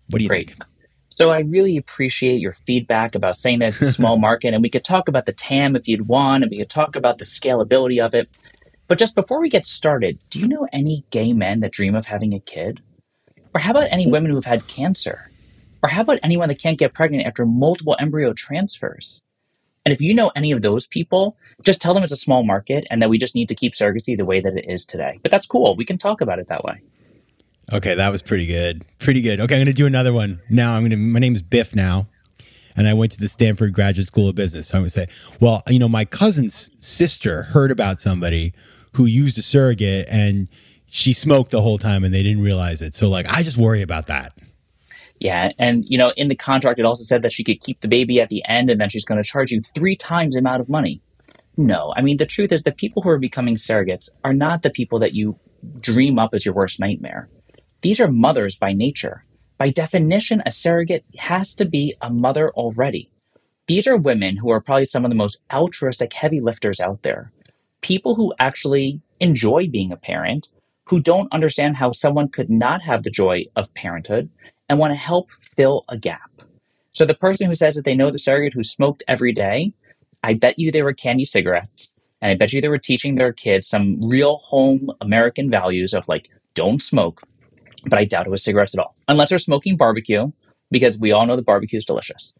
what 0.09 0.19
do 0.19 0.23
you 0.23 0.29
Great. 0.29 0.49
think 0.49 0.63
So 1.15 1.29
I 1.29 1.41
really 1.41 1.77
appreciate 1.77 2.39
your 2.41 2.53
feedback 2.53 3.13
about 3.15 3.37
saying 3.37 3.59
that 3.59 3.69
it's 3.69 3.81
a 3.81 3.91
small 3.91 4.17
market, 4.29 4.53
and 4.53 4.63
we 4.63 4.69
could 4.69 4.83
talk 4.83 5.07
about 5.07 5.25
the 5.25 5.33
TAM 5.33 5.75
if 5.75 5.87
you'd 5.87 6.07
want, 6.07 6.43
and 6.43 6.51
we 6.51 6.57
could 6.57 6.69
talk 6.69 6.95
about 6.95 7.19
the 7.19 7.25
scalability 7.25 8.03
of 8.03 8.15
it. 8.15 8.29
But 8.87 8.97
just 8.97 9.15
before 9.15 9.39
we 9.39 9.49
get 9.49 9.65
started, 9.65 10.19
do 10.29 10.39
you 10.39 10.47
know 10.47 10.67
any 10.73 11.05
gay 11.11 11.33
men 11.33 11.59
that 11.61 11.71
dream 11.71 11.95
of 11.95 12.07
having 12.07 12.33
a 12.33 12.39
kid? 12.39 12.81
Or 13.53 13.61
how 13.61 13.71
about 13.71 13.89
any 13.91 14.07
women 14.07 14.31
who've 14.31 14.45
had 14.45 14.67
cancer? 14.67 15.29
Or 15.83 15.89
how 15.89 16.01
about 16.01 16.19
anyone 16.23 16.49
that 16.49 16.59
can't 16.59 16.79
get 16.79 16.93
pregnant 16.93 17.27
after 17.27 17.45
multiple 17.45 17.95
embryo 17.99 18.33
transfers? 18.33 19.21
And 19.85 19.93
if 19.93 19.99
you 19.99 20.13
know 20.13 20.31
any 20.35 20.51
of 20.51 20.61
those 20.61 20.87
people, 20.87 21.35
just 21.61 21.81
tell 21.81 21.93
them 21.93 22.03
it's 22.03 22.13
a 22.13 22.17
small 22.17 22.43
market 22.43 22.85
and 22.89 23.01
that 23.01 23.09
we 23.09 23.17
just 23.17 23.35
need 23.35 23.49
to 23.49 23.55
keep 23.55 23.73
surrogacy 23.73 24.15
the 24.17 24.25
way 24.25 24.39
that 24.39 24.55
it 24.55 24.65
is 24.69 24.85
today. 24.85 25.19
But 25.21 25.31
that's 25.31 25.45
cool. 25.45 25.75
We 25.75 25.85
can 25.85 25.97
talk 25.97 26.21
about 26.21 26.39
it 26.39 26.47
that 26.47 26.63
way. 26.63 26.81
Okay, 27.71 27.95
that 27.95 28.09
was 28.09 28.21
pretty 28.21 28.45
good. 28.45 28.85
Pretty 28.99 29.21
good. 29.21 29.39
Okay, 29.39 29.55
I'm 29.55 29.59
going 29.59 29.65
to 29.67 29.73
do 29.73 29.85
another 29.85 30.13
one. 30.13 30.41
Now, 30.49 30.75
I'm 30.75 30.81
going 30.81 30.91
to, 30.91 30.97
my 30.97 31.19
name 31.19 31.33
is 31.35 31.41
Biff 31.41 31.75
now, 31.75 32.07
and 32.75 32.87
I 32.87 32.93
went 32.93 33.13
to 33.13 33.19
the 33.19 33.29
Stanford 33.29 33.73
Graduate 33.73 34.07
School 34.07 34.29
of 34.29 34.35
Business. 34.35 34.67
So 34.67 34.77
I'm 34.77 34.81
going 34.81 34.89
to 34.91 34.99
say, 34.99 35.07
well, 35.39 35.63
you 35.67 35.79
know, 35.79 35.87
my 35.87 36.05
cousin's 36.05 36.71
sister 36.81 37.43
heard 37.43 37.71
about 37.71 37.99
somebody 37.99 38.53
who 38.93 39.05
used 39.05 39.37
a 39.37 39.41
surrogate 39.41 40.07
and 40.09 40.49
she 40.87 41.13
smoked 41.13 41.51
the 41.51 41.61
whole 41.61 41.77
time 41.77 42.03
and 42.03 42.13
they 42.13 42.21
didn't 42.21 42.43
realize 42.43 42.81
it. 42.81 42.93
So, 42.93 43.09
like, 43.09 43.27
I 43.27 43.43
just 43.43 43.57
worry 43.57 43.81
about 43.81 44.07
that. 44.07 44.33
Yeah, 45.23 45.53
and 45.57 45.85
you 45.87 45.97
know, 45.97 46.11
in 46.17 46.27
the 46.27 46.35
contract, 46.35 46.79
it 46.79 46.85
also 46.85 47.05
said 47.05 47.21
that 47.21 47.31
she 47.31 47.45
could 47.45 47.61
keep 47.61 47.79
the 47.79 47.87
baby 47.87 48.19
at 48.19 48.27
the 48.27 48.43
end, 48.45 48.69
and 48.69 48.81
then 48.81 48.89
she's 48.89 49.05
going 49.05 49.23
to 49.23 49.27
charge 49.27 49.51
you 49.51 49.61
three 49.61 49.95
times 49.95 50.33
the 50.33 50.39
amount 50.39 50.59
of 50.59 50.67
money. 50.67 51.01
No, 51.55 51.93
I 51.95 52.01
mean 52.01 52.17
the 52.17 52.25
truth 52.25 52.51
is 52.51 52.63
the 52.63 52.73
people 52.73 53.01
who 53.01 53.09
are 53.09 53.19
becoming 53.19 53.55
surrogates 53.55 54.09
are 54.25 54.33
not 54.33 54.63
the 54.63 54.69
people 54.69 54.99
that 54.99 55.13
you 55.13 55.39
dream 55.79 56.19
up 56.19 56.31
as 56.33 56.45
your 56.45 56.53
worst 56.53 56.77
nightmare. 56.81 57.29
These 57.81 58.01
are 58.01 58.11
mothers 58.11 58.57
by 58.57 58.73
nature. 58.73 59.23
By 59.57 59.69
definition, 59.69 60.43
a 60.45 60.51
surrogate 60.51 61.05
has 61.17 61.53
to 61.55 61.65
be 61.65 61.95
a 62.01 62.09
mother 62.09 62.51
already. 62.51 63.09
these 63.67 63.87
are 63.87 63.95
women 63.97 64.35
who 64.37 64.49
are 64.51 64.59
probably 64.59 64.85
some 64.85 65.05
of 65.05 65.11
the 65.11 65.15
most 65.15 65.37
altruistic 65.53 66.11
heavy 66.11 66.41
lifters 66.41 66.81
out 66.81 67.03
there. 67.03 67.31
People 67.81 68.15
who 68.15 68.33
actually 68.39 69.01
enjoy 69.21 69.69
being 69.69 69.93
a 69.93 69.97
parent, 69.97 70.49
who 70.87 70.99
don't 70.99 71.31
understand 71.31 71.77
how 71.77 71.93
someone 71.93 72.27
could 72.27 72.49
not 72.49 72.81
have 72.81 73.03
the 73.03 73.09
joy 73.09 73.45
of 73.55 73.73
parenthood 73.73 74.29
and 74.73 74.79
want 74.79 74.91
to 74.91 74.97
help 74.97 75.29
fill 75.55 75.85
a 75.87 75.97
gap. 75.97 76.31
So 76.93 77.05
the 77.05 77.13
person 77.13 77.47
who 77.47 77.53
says 77.55 77.75
that 77.75 77.85
they 77.85 77.93
know 77.93 78.09
the 78.09 78.17
surrogate 78.17 78.53
who 78.53 78.63
smoked 78.63 79.03
every 79.07 79.31
day, 79.31 79.71
I 80.23 80.33
bet 80.33 80.57
you 80.57 80.71
they 80.71 80.81
were 80.81 80.93
candy 80.93 81.25
cigarettes. 81.25 81.93
And 82.21 82.31
I 82.31 82.35
bet 82.35 82.53
you 82.53 82.61
they 82.61 82.69
were 82.69 82.79
teaching 82.79 83.15
their 83.15 83.33
kids 83.33 83.67
some 83.67 83.99
real 84.01 84.37
home 84.37 84.89
American 84.99 85.51
values 85.51 85.93
of 85.93 86.07
like, 86.07 86.29
don't 86.55 86.81
smoke. 86.81 87.21
But 87.85 87.99
I 87.99 88.05
doubt 88.05 88.25
it 88.25 88.31
was 88.31 88.43
cigarettes 88.43 88.73
at 88.73 88.79
all. 88.79 88.95
Unless 89.07 89.29
they're 89.29 89.39
smoking 89.39 89.77
barbecue, 89.77 90.31
because 90.71 90.97
we 90.97 91.11
all 91.11 91.25
know 91.27 91.35
the 91.35 91.43
barbecue 91.43 91.77
is 91.77 91.85
delicious. 91.85 92.33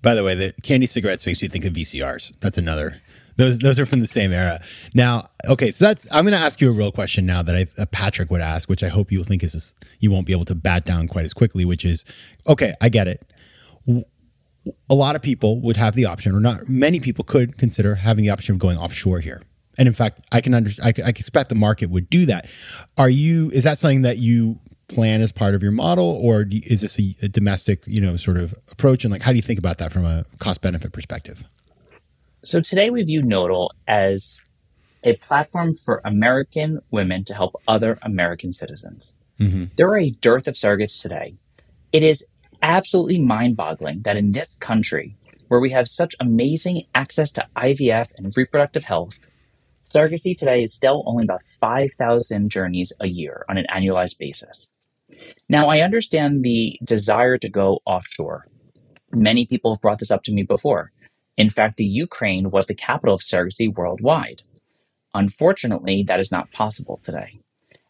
By 0.00 0.16
the 0.16 0.24
way, 0.24 0.34
the 0.34 0.52
candy 0.62 0.86
cigarettes 0.86 1.24
makes 1.24 1.40
me 1.40 1.46
think 1.46 1.64
of 1.64 1.72
VCRs. 1.72 2.32
That's 2.40 2.58
another. 2.58 3.00
Those 3.36 3.58
those 3.58 3.80
are 3.80 3.86
from 3.86 4.00
the 4.00 4.06
same 4.06 4.32
era. 4.32 4.60
Now, 4.94 5.28
okay, 5.48 5.70
so 5.70 5.86
that's. 5.86 6.06
I'm 6.12 6.24
going 6.24 6.38
to 6.38 6.44
ask 6.44 6.60
you 6.60 6.68
a 6.68 6.72
real 6.72 6.92
question 6.92 7.26
now 7.26 7.42
that 7.42 7.54
I, 7.54 7.66
uh, 7.80 7.86
Patrick 7.86 8.30
would 8.30 8.40
ask, 8.40 8.68
which 8.68 8.82
I 8.82 8.88
hope 8.88 9.10
you'll 9.10 9.24
think 9.24 9.42
is 9.42 9.52
just, 9.52 9.74
you 10.00 10.10
won't 10.10 10.26
be 10.26 10.32
able 10.32 10.44
to 10.46 10.54
bat 10.54 10.84
down 10.84 11.08
quite 11.08 11.24
as 11.24 11.32
quickly. 11.32 11.64
Which 11.64 11.84
is, 11.84 12.04
okay, 12.46 12.74
I 12.80 12.88
get 12.88 13.08
it. 13.08 13.32
A 14.88 14.94
lot 14.94 15.16
of 15.16 15.22
people 15.22 15.60
would 15.60 15.76
have 15.76 15.94
the 15.94 16.04
option, 16.04 16.34
or 16.34 16.40
not 16.40 16.68
many 16.68 17.00
people 17.00 17.24
could 17.24 17.58
consider 17.58 17.96
having 17.96 18.22
the 18.22 18.30
option 18.30 18.54
of 18.54 18.58
going 18.58 18.78
offshore 18.78 19.20
here. 19.20 19.42
And 19.78 19.88
in 19.88 19.94
fact, 19.94 20.20
I 20.30 20.40
can 20.40 20.54
under, 20.54 20.70
I, 20.82 20.92
I 21.04 21.08
expect 21.08 21.48
the 21.48 21.54
market 21.54 21.88
would 21.90 22.10
do 22.10 22.26
that. 22.26 22.46
Are 22.98 23.10
you? 23.10 23.50
Is 23.50 23.64
that 23.64 23.78
something 23.78 24.02
that 24.02 24.18
you 24.18 24.60
plan 24.88 25.22
as 25.22 25.32
part 25.32 25.54
of 25.54 25.62
your 25.62 25.72
model, 25.72 26.18
or 26.22 26.44
is 26.50 26.82
this 26.82 26.98
a, 26.98 27.16
a 27.22 27.28
domestic, 27.28 27.82
you 27.86 28.00
know, 28.00 28.16
sort 28.16 28.36
of 28.36 28.54
approach? 28.70 29.04
And 29.04 29.10
like, 29.10 29.22
how 29.22 29.30
do 29.32 29.36
you 29.36 29.42
think 29.42 29.58
about 29.58 29.78
that 29.78 29.90
from 29.90 30.04
a 30.04 30.26
cost 30.38 30.60
benefit 30.60 30.92
perspective? 30.92 31.44
So 32.44 32.60
today 32.60 32.90
we 32.90 33.04
view 33.04 33.22
Nodal 33.22 33.72
as 33.86 34.40
a 35.04 35.14
platform 35.16 35.76
for 35.76 36.00
American 36.04 36.80
women 36.90 37.24
to 37.26 37.34
help 37.34 37.54
other 37.68 38.00
American 38.02 38.52
citizens. 38.52 39.12
Mm-hmm. 39.38 39.66
There 39.76 39.88
are 39.88 39.98
a 39.98 40.10
dearth 40.10 40.48
of 40.48 40.54
surrogates 40.54 41.00
today. 41.00 41.36
It 41.92 42.02
is 42.02 42.26
absolutely 42.60 43.20
mind 43.20 43.56
boggling 43.56 44.02
that 44.02 44.16
in 44.16 44.32
this 44.32 44.54
country, 44.58 45.16
where 45.46 45.60
we 45.60 45.70
have 45.70 45.86
such 45.86 46.16
amazing 46.18 46.82
access 46.96 47.30
to 47.32 47.46
IVF 47.56 48.08
and 48.16 48.32
reproductive 48.36 48.82
health, 48.82 49.28
surrogacy 49.88 50.36
today 50.36 50.64
is 50.64 50.74
still 50.74 51.04
only 51.06 51.22
about 51.22 51.44
5,000 51.44 52.50
journeys 52.50 52.92
a 52.98 53.06
year 53.06 53.44
on 53.48 53.56
an 53.56 53.66
annualized 53.72 54.18
basis. 54.18 54.68
Now, 55.48 55.68
I 55.68 55.80
understand 55.80 56.42
the 56.42 56.76
desire 56.82 57.38
to 57.38 57.48
go 57.48 57.78
offshore. 57.86 58.48
Many 59.12 59.46
people 59.46 59.74
have 59.74 59.80
brought 59.80 60.00
this 60.00 60.10
up 60.10 60.24
to 60.24 60.32
me 60.32 60.42
before. 60.42 60.90
In 61.36 61.50
fact, 61.50 61.76
the 61.76 61.84
Ukraine 61.84 62.50
was 62.50 62.66
the 62.66 62.74
capital 62.74 63.14
of 63.14 63.22
surrogacy 63.22 63.74
worldwide. 63.74 64.42
Unfortunately, 65.14 66.04
that 66.06 66.20
is 66.20 66.30
not 66.30 66.52
possible 66.52 66.98
today. 67.02 67.40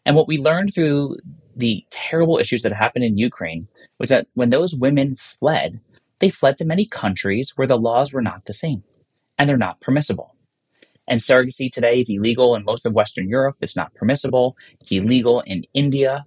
And 0.05 0.15
what 0.15 0.27
we 0.27 0.37
learned 0.37 0.73
through 0.73 1.17
the 1.55 1.85
terrible 1.89 2.37
issues 2.37 2.61
that 2.63 2.73
happened 2.73 3.05
in 3.05 3.17
Ukraine 3.17 3.67
was 3.99 4.09
that 4.09 4.27
when 4.33 4.49
those 4.49 4.75
women 4.75 5.15
fled, 5.15 5.79
they 6.19 6.29
fled 6.29 6.57
to 6.57 6.65
many 6.65 6.85
countries 6.85 7.53
where 7.55 7.67
the 7.67 7.77
laws 7.77 8.11
were 8.11 8.21
not 8.21 8.45
the 8.45 8.53
same 8.53 8.83
and 9.37 9.49
they're 9.49 9.57
not 9.57 9.81
permissible. 9.81 10.35
And 11.07 11.19
surrogacy 11.19 11.71
today 11.71 11.99
is 11.99 12.09
illegal 12.09 12.55
in 12.55 12.63
most 12.63 12.85
of 12.85 12.93
Western 12.93 13.27
Europe. 13.27 13.57
It's 13.61 13.75
not 13.75 13.93
permissible. 13.93 14.55
It's 14.79 14.91
illegal 14.91 15.41
in 15.41 15.65
India. 15.73 16.25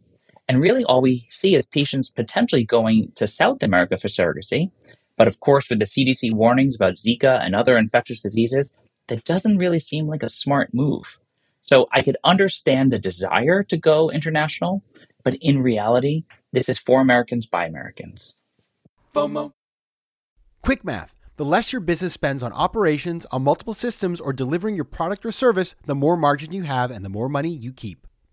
And 0.49 0.61
really, 0.61 0.85
all 0.85 1.01
we 1.01 1.27
see 1.31 1.55
is 1.55 1.67
patients 1.67 2.11
potentially 2.11 2.65
going 2.65 3.13
to 3.17 3.27
South 3.27 3.63
America 3.63 3.97
for 3.97 4.09
surrogacy. 4.09 4.71
But 5.17 5.29
of 5.29 5.41
course, 5.41 5.69
with 5.71 5.79
the 5.79 5.87
CDC 5.87 6.33
warnings 6.33 6.77
about 6.77 6.95
Zika 6.95 7.45
and 7.45 7.55
other 7.55 7.77
infectious 7.77 8.21
diseases, 8.21 8.77
that 9.09 9.25
doesn't 9.25 9.59
really 9.59 9.79
seem 9.79 10.07
like 10.07 10.23
a 10.23 10.29
smart 10.29 10.75
move. 10.75 11.19
So 11.63 11.89
I 11.93 12.03
could 12.03 12.17
understand 12.23 12.93
the 12.93 12.99
desire 12.99 13.63
to 13.65 13.77
go 13.77 14.11
international, 14.11 14.83
but 15.25 15.35
in 15.41 15.61
reality, 15.61 16.25
this 16.53 16.69
is 16.69 16.79
for 16.79 17.01
Americans 17.01 17.47
by 17.47 17.67
Americans. 17.67 18.37
FOMO. 19.13 19.53
Quick 20.63 20.85
math. 20.85 21.15
The 21.37 21.45
less 21.45 21.73
your 21.73 21.81
business 21.81 22.15
spends 22.15 22.43
on 22.43 22.53
operations, 22.53 23.27
on 23.27 23.43
multiple 23.43 23.75
systems, 23.75 24.21
or 24.21 24.33
delivering 24.33 24.75
your 24.75 24.85
product 24.85 25.27
or 25.27 25.33
service, 25.33 25.75
the 25.85 25.95
more 25.95 26.17
margin 26.17 26.53
you 26.53 26.63
have 26.63 26.91
and 26.91 27.05
the 27.05 27.11
more 27.11 27.29
money 27.29 27.51
you 27.51 27.73
keep. 27.73 28.07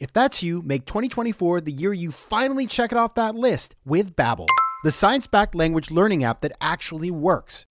If 0.00 0.12
that's 0.12 0.44
you, 0.44 0.62
make 0.62 0.86
2024 0.86 1.62
the 1.62 1.72
year 1.72 1.92
you 1.92 2.12
finally 2.12 2.66
check 2.66 2.92
it 2.92 2.98
off 2.98 3.14
that 3.14 3.34
list 3.34 3.74
with 3.84 4.14
Babbel, 4.14 4.46
the 4.84 4.92
science-backed 4.92 5.56
language 5.56 5.90
learning 5.90 6.22
app 6.22 6.40
that 6.42 6.52
actually 6.60 7.10
works. 7.10 7.66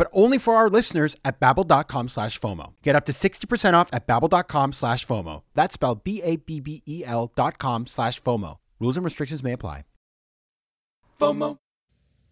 but 0.00 0.08
only 0.14 0.38
for 0.38 0.54
our 0.54 0.70
listeners 0.70 1.14
at 1.26 1.38
babbel.com 1.40 2.08
slash 2.08 2.40
FOMO. 2.40 2.72
Get 2.80 2.96
up 2.96 3.04
to 3.04 3.12
60% 3.12 3.74
off 3.74 3.90
at 3.92 4.08
babbel.com 4.08 4.72
slash 4.72 5.06
FOMO. 5.06 5.42
That's 5.52 5.74
spelled 5.74 6.04
B-A-B-B-E-L 6.04 7.32
dot 7.36 7.58
com 7.58 7.86
slash 7.86 8.18
FOMO. 8.22 8.56
Rules 8.80 8.96
and 8.96 9.04
restrictions 9.04 9.42
may 9.42 9.52
apply. 9.52 9.84
FOMO. 11.20 11.58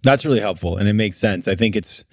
That's 0.03 0.25
really 0.25 0.41
helpful 0.41 0.79
and 0.79 0.89
it 0.89 0.95
makes 0.95 1.19
sense. 1.19 1.47
I 1.47 1.57
think 1.57 1.77
it's 1.77 2.07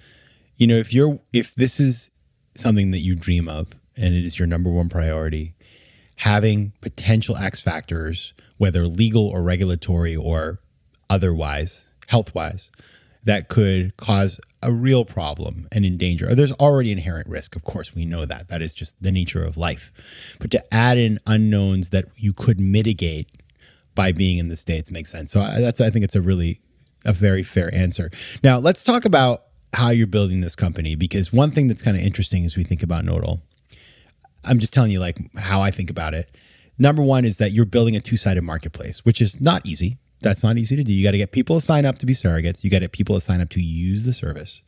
you 0.58 0.66
know 0.66 0.76
if 0.76 0.92
you're 0.92 1.20
if 1.32 1.54
this 1.54 1.80
is 1.80 2.10
something 2.54 2.90
that 2.90 2.98
you 2.98 3.14
dream 3.14 3.48
of 3.48 3.68
and 3.96 4.14
it 4.14 4.26
is 4.26 4.38
your 4.38 4.46
number 4.46 4.68
one 4.68 4.90
priority, 4.90 5.54
having 6.16 6.74
potential 6.82 7.34
X 7.34 7.62
factors, 7.62 8.34
whether 8.58 8.86
legal 8.86 9.26
or 9.26 9.42
regulatory 9.42 10.14
or 10.14 10.60
otherwise, 11.08 11.86
health 12.08 12.34
wise, 12.34 12.70
that 13.26 13.48
could 13.48 13.96
cause 13.96 14.40
a 14.62 14.72
real 14.72 15.04
problem 15.04 15.68
and 15.70 15.84
endanger. 15.84 16.34
There's 16.34 16.52
already 16.52 16.90
inherent 16.90 17.28
risk, 17.28 17.54
of 17.54 17.64
course, 17.64 17.94
we 17.94 18.04
know 18.04 18.24
that. 18.24 18.48
That 18.48 18.62
is 18.62 18.72
just 18.72 19.00
the 19.02 19.12
nature 19.12 19.44
of 19.44 19.56
life. 19.56 19.92
But 20.40 20.50
to 20.52 20.74
add 20.74 20.96
in 20.96 21.20
unknowns 21.26 21.90
that 21.90 22.06
you 22.16 22.32
could 22.32 22.58
mitigate 22.58 23.28
by 23.94 24.12
being 24.12 24.38
in 24.38 24.48
the 24.48 24.56
states 24.56 24.90
makes 24.90 25.10
sense. 25.10 25.32
So 25.32 25.40
I, 25.40 25.60
that's 25.60 25.80
I 25.80 25.90
think 25.90 26.04
it's 26.04 26.14
a 26.14 26.22
really 26.22 26.60
a 27.04 27.12
very 27.12 27.42
fair 27.42 27.72
answer. 27.74 28.10
Now, 28.42 28.58
let's 28.58 28.82
talk 28.82 29.04
about 29.04 29.44
how 29.74 29.90
you're 29.90 30.06
building 30.06 30.40
this 30.40 30.56
company 30.56 30.94
because 30.94 31.32
one 31.32 31.50
thing 31.50 31.68
that's 31.68 31.82
kind 31.82 31.96
of 31.96 32.02
interesting 32.02 32.44
as 32.44 32.56
we 32.56 32.64
think 32.64 32.82
about 32.82 33.04
Nodal, 33.04 33.42
I'm 34.44 34.58
just 34.58 34.72
telling 34.72 34.90
you 34.90 35.00
like 35.00 35.18
how 35.36 35.60
I 35.60 35.70
think 35.70 35.90
about 35.90 36.14
it. 36.14 36.30
Number 36.78 37.02
one 37.02 37.24
is 37.24 37.38
that 37.38 37.52
you're 37.52 37.64
building 37.64 37.96
a 37.96 38.00
two 38.00 38.16
sided 38.16 38.42
marketplace, 38.42 39.04
which 39.04 39.20
is 39.20 39.40
not 39.40 39.64
easy. 39.66 39.98
That's 40.20 40.42
not 40.42 40.56
easy 40.56 40.76
to 40.76 40.84
do. 40.84 40.92
You 40.92 41.02
got 41.02 41.12
to 41.12 41.18
get 41.18 41.32
people 41.32 41.60
to 41.60 41.64
sign 41.64 41.84
up 41.84 41.98
to 41.98 42.06
be 42.06 42.14
surrogates. 42.14 42.64
You 42.64 42.70
got 42.70 42.78
to 42.78 42.84
get 42.84 42.92
people 42.92 43.14
to 43.14 43.20
sign 43.20 43.40
up 43.40 43.50
to 43.50 43.62
use 43.62 44.04
the 44.04 44.12
service. 44.12 44.62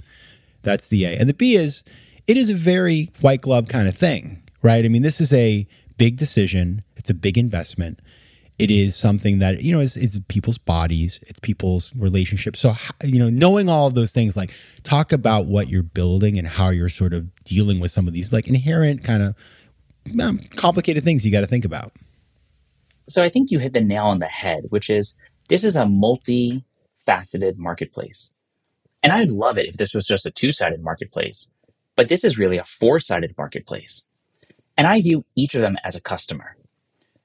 That's 0.62 0.88
the 0.88 1.04
A. 1.04 1.16
And 1.16 1.28
the 1.28 1.34
B 1.34 1.56
is 1.56 1.82
it 2.26 2.36
is 2.36 2.50
a 2.50 2.54
very 2.54 3.10
white 3.20 3.40
glove 3.40 3.68
kind 3.68 3.88
of 3.88 3.96
thing, 3.96 4.42
right? 4.62 4.84
I 4.84 4.88
mean, 4.88 5.02
this 5.02 5.20
is 5.20 5.32
a 5.32 5.66
big 5.96 6.16
decision, 6.16 6.82
it's 6.96 7.10
a 7.10 7.14
big 7.14 7.38
investment. 7.38 8.00
It 8.58 8.72
is 8.72 8.96
something 8.96 9.38
that, 9.38 9.62
you 9.62 9.72
know, 9.72 9.78
is, 9.78 9.96
is 9.96 10.20
people's 10.26 10.58
bodies, 10.58 11.20
it's 11.28 11.38
people's 11.38 11.92
relationships. 11.96 12.58
So, 12.60 12.74
you 13.04 13.18
know, 13.18 13.30
knowing 13.30 13.68
all 13.68 13.86
of 13.86 13.94
those 13.94 14.12
things, 14.12 14.36
like 14.36 14.52
talk 14.82 15.12
about 15.12 15.46
what 15.46 15.68
you're 15.68 15.84
building 15.84 16.36
and 16.38 16.46
how 16.46 16.70
you're 16.70 16.88
sort 16.88 17.14
of 17.14 17.32
dealing 17.44 17.78
with 17.78 17.92
some 17.92 18.08
of 18.08 18.14
these 18.14 18.32
like 18.32 18.48
inherent 18.48 19.04
kind 19.04 19.22
of 19.22 19.34
um, 20.20 20.40
complicated 20.56 21.04
things 21.04 21.24
you 21.24 21.30
got 21.30 21.42
to 21.42 21.46
think 21.46 21.64
about. 21.64 21.92
So 23.08 23.22
I 23.22 23.28
think 23.28 23.50
you 23.50 23.58
hit 23.58 23.72
the 23.72 23.80
nail 23.80 24.04
on 24.06 24.18
the 24.18 24.26
head, 24.26 24.66
which 24.70 24.90
is 24.90 25.14
this 25.48 25.64
is 25.64 25.76
a 25.76 25.84
multifaceted 25.84 27.56
marketplace. 27.56 28.32
And 29.02 29.12
I'd 29.12 29.30
love 29.30 29.58
it 29.58 29.66
if 29.66 29.76
this 29.76 29.94
was 29.94 30.06
just 30.06 30.26
a 30.26 30.30
two 30.30 30.52
sided 30.52 30.82
marketplace, 30.82 31.50
but 31.96 32.08
this 32.08 32.24
is 32.24 32.38
really 32.38 32.58
a 32.58 32.64
four 32.64 33.00
sided 33.00 33.34
marketplace. 33.36 34.06
And 34.76 34.86
I 34.86 35.00
view 35.00 35.24
each 35.34 35.54
of 35.54 35.60
them 35.60 35.76
as 35.84 35.96
a 35.96 36.00
customer. 36.00 36.56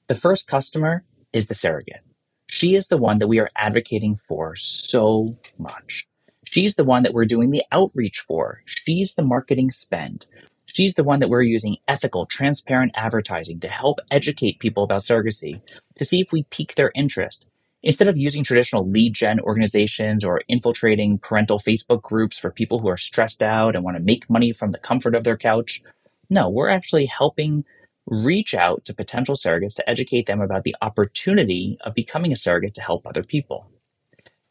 The 0.07 0.15
first 0.15 0.47
customer 0.47 1.03
is 1.31 1.47
the 1.47 1.55
surrogate. 1.55 2.01
She 2.47 2.75
is 2.75 2.87
the 2.87 2.97
one 2.97 3.19
that 3.19 3.27
we 3.27 3.39
are 3.39 3.49
advocating 3.55 4.15
for 4.15 4.55
so 4.55 5.29
much. 5.57 6.07
She's 6.45 6.75
the 6.75 6.83
one 6.83 7.03
that 7.03 7.13
we're 7.13 7.25
doing 7.25 7.51
the 7.51 7.63
outreach 7.71 8.19
for. 8.19 8.61
She's 8.65 9.13
the 9.15 9.23
marketing 9.23 9.71
spend. 9.71 10.25
She's 10.65 10.95
the 10.95 11.03
one 11.03 11.19
that 11.19 11.29
we're 11.29 11.41
using 11.41 11.77
ethical, 11.87 12.25
transparent 12.25 12.91
advertising 12.95 13.59
to 13.61 13.67
help 13.67 13.99
educate 14.11 14.59
people 14.59 14.83
about 14.83 15.01
surrogacy, 15.01 15.61
to 15.95 16.05
see 16.05 16.19
if 16.21 16.31
we 16.31 16.43
pique 16.43 16.75
their 16.75 16.91
interest. 16.95 17.45
Instead 17.83 18.07
of 18.07 18.17
using 18.17 18.43
traditional 18.43 18.89
lead 18.89 19.13
gen 19.13 19.41
organizations 19.41 20.23
or 20.23 20.41
infiltrating 20.47 21.17
parental 21.17 21.59
Facebook 21.59 22.01
groups 22.01 22.39
for 22.39 22.49
people 22.49 22.79
who 22.79 22.87
are 22.87 22.97
stressed 22.97 23.43
out 23.43 23.75
and 23.75 23.83
want 23.83 23.97
to 23.97 24.03
make 24.03 24.29
money 24.29 24.53
from 24.53 24.71
the 24.71 24.77
comfort 24.79 25.13
of 25.13 25.25
their 25.25 25.37
couch, 25.37 25.81
no, 26.29 26.49
we're 26.49 26.69
actually 26.69 27.05
helping 27.05 27.65
reach 28.05 28.53
out 28.53 28.85
to 28.85 28.93
potential 28.93 29.35
surrogates 29.35 29.75
to 29.75 29.89
educate 29.89 30.25
them 30.25 30.41
about 30.41 30.63
the 30.63 30.75
opportunity 30.81 31.77
of 31.85 31.93
becoming 31.93 32.31
a 32.31 32.37
surrogate 32.37 32.73
to 32.75 32.81
help 32.81 33.05
other 33.05 33.23
people. 33.23 33.69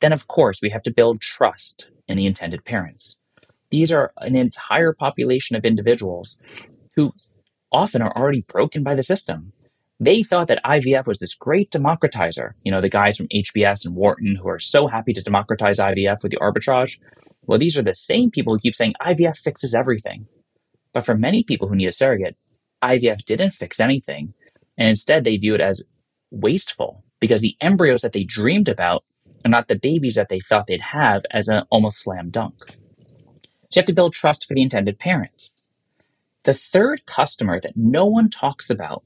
Then, 0.00 0.12
of 0.12 0.28
course, 0.28 0.60
we 0.60 0.70
have 0.70 0.82
to 0.82 0.90
build 0.90 1.20
trust 1.20 1.86
in 2.08 2.16
the 2.16 2.26
intended 2.26 2.64
parents. 2.64 3.16
These 3.70 3.90
are 3.90 4.12
an 4.18 4.36
entire 4.36 4.92
population 4.92 5.56
of 5.56 5.64
individuals 5.64 6.38
who 6.96 7.14
often 7.70 8.02
are 8.02 8.14
already 8.14 8.42
broken 8.42 8.82
by 8.82 8.94
the 8.94 9.02
system. 9.02 9.52
They 10.02 10.24
thought 10.24 10.48
that 10.48 10.64
IVF 10.64 11.06
was 11.06 11.20
this 11.20 11.36
great 11.36 11.70
democratizer. 11.70 12.54
You 12.64 12.72
know, 12.72 12.80
the 12.80 12.88
guys 12.88 13.16
from 13.16 13.28
HBS 13.28 13.84
and 13.86 13.94
Wharton 13.94 14.34
who 14.34 14.48
are 14.48 14.58
so 14.58 14.88
happy 14.88 15.12
to 15.12 15.22
democratize 15.22 15.78
IVF 15.78 16.24
with 16.24 16.32
the 16.32 16.38
arbitrage. 16.38 16.98
Well, 17.42 17.60
these 17.60 17.78
are 17.78 17.82
the 17.82 17.94
same 17.94 18.32
people 18.32 18.52
who 18.52 18.58
keep 18.58 18.74
saying 18.74 18.94
IVF 19.00 19.38
fixes 19.38 19.76
everything. 19.76 20.26
But 20.92 21.06
for 21.06 21.16
many 21.16 21.44
people 21.44 21.68
who 21.68 21.76
need 21.76 21.86
a 21.86 21.92
surrogate, 21.92 22.36
IVF 22.82 23.24
didn't 23.26 23.52
fix 23.52 23.78
anything. 23.78 24.34
And 24.76 24.88
instead, 24.88 25.22
they 25.22 25.36
view 25.36 25.54
it 25.54 25.60
as 25.60 25.84
wasteful 26.32 27.04
because 27.20 27.40
the 27.40 27.56
embryos 27.60 28.00
that 28.00 28.12
they 28.12 28.24
dreamed 28.24 28.68
about 28.68 29.04
are 29.44 29.50
not 29.50 29.68
the 29.68 29.78
babies 29.78 30.16
that 30.16 30.28
they 30.28 30.40
thought 30.40 30.66
they'd 30.66 30.80
have 30.80 31.22
as 31.30 31.46
an 31.46 31.62
almost 31.70 32.02
slam 32.02 32.30
dunk. 32.30 32.56
So 32.66 33.78
you 33.78 33.80
have 33.82 33.86
to 33.86 33.92
build 33.92 34.14
trust 34.14 34.48
for 34.48 34.54
the 34.54 34.62
intended 34.62 34.98
parents. 34.98 35.52
The 36.42 36.54
third 36.54 37.06
customer 37.06 37.60
that 37.60 37.76
no 37.76 38.04
one 38.04 38.30
talks 38.30 38.68
about 38.68 39.04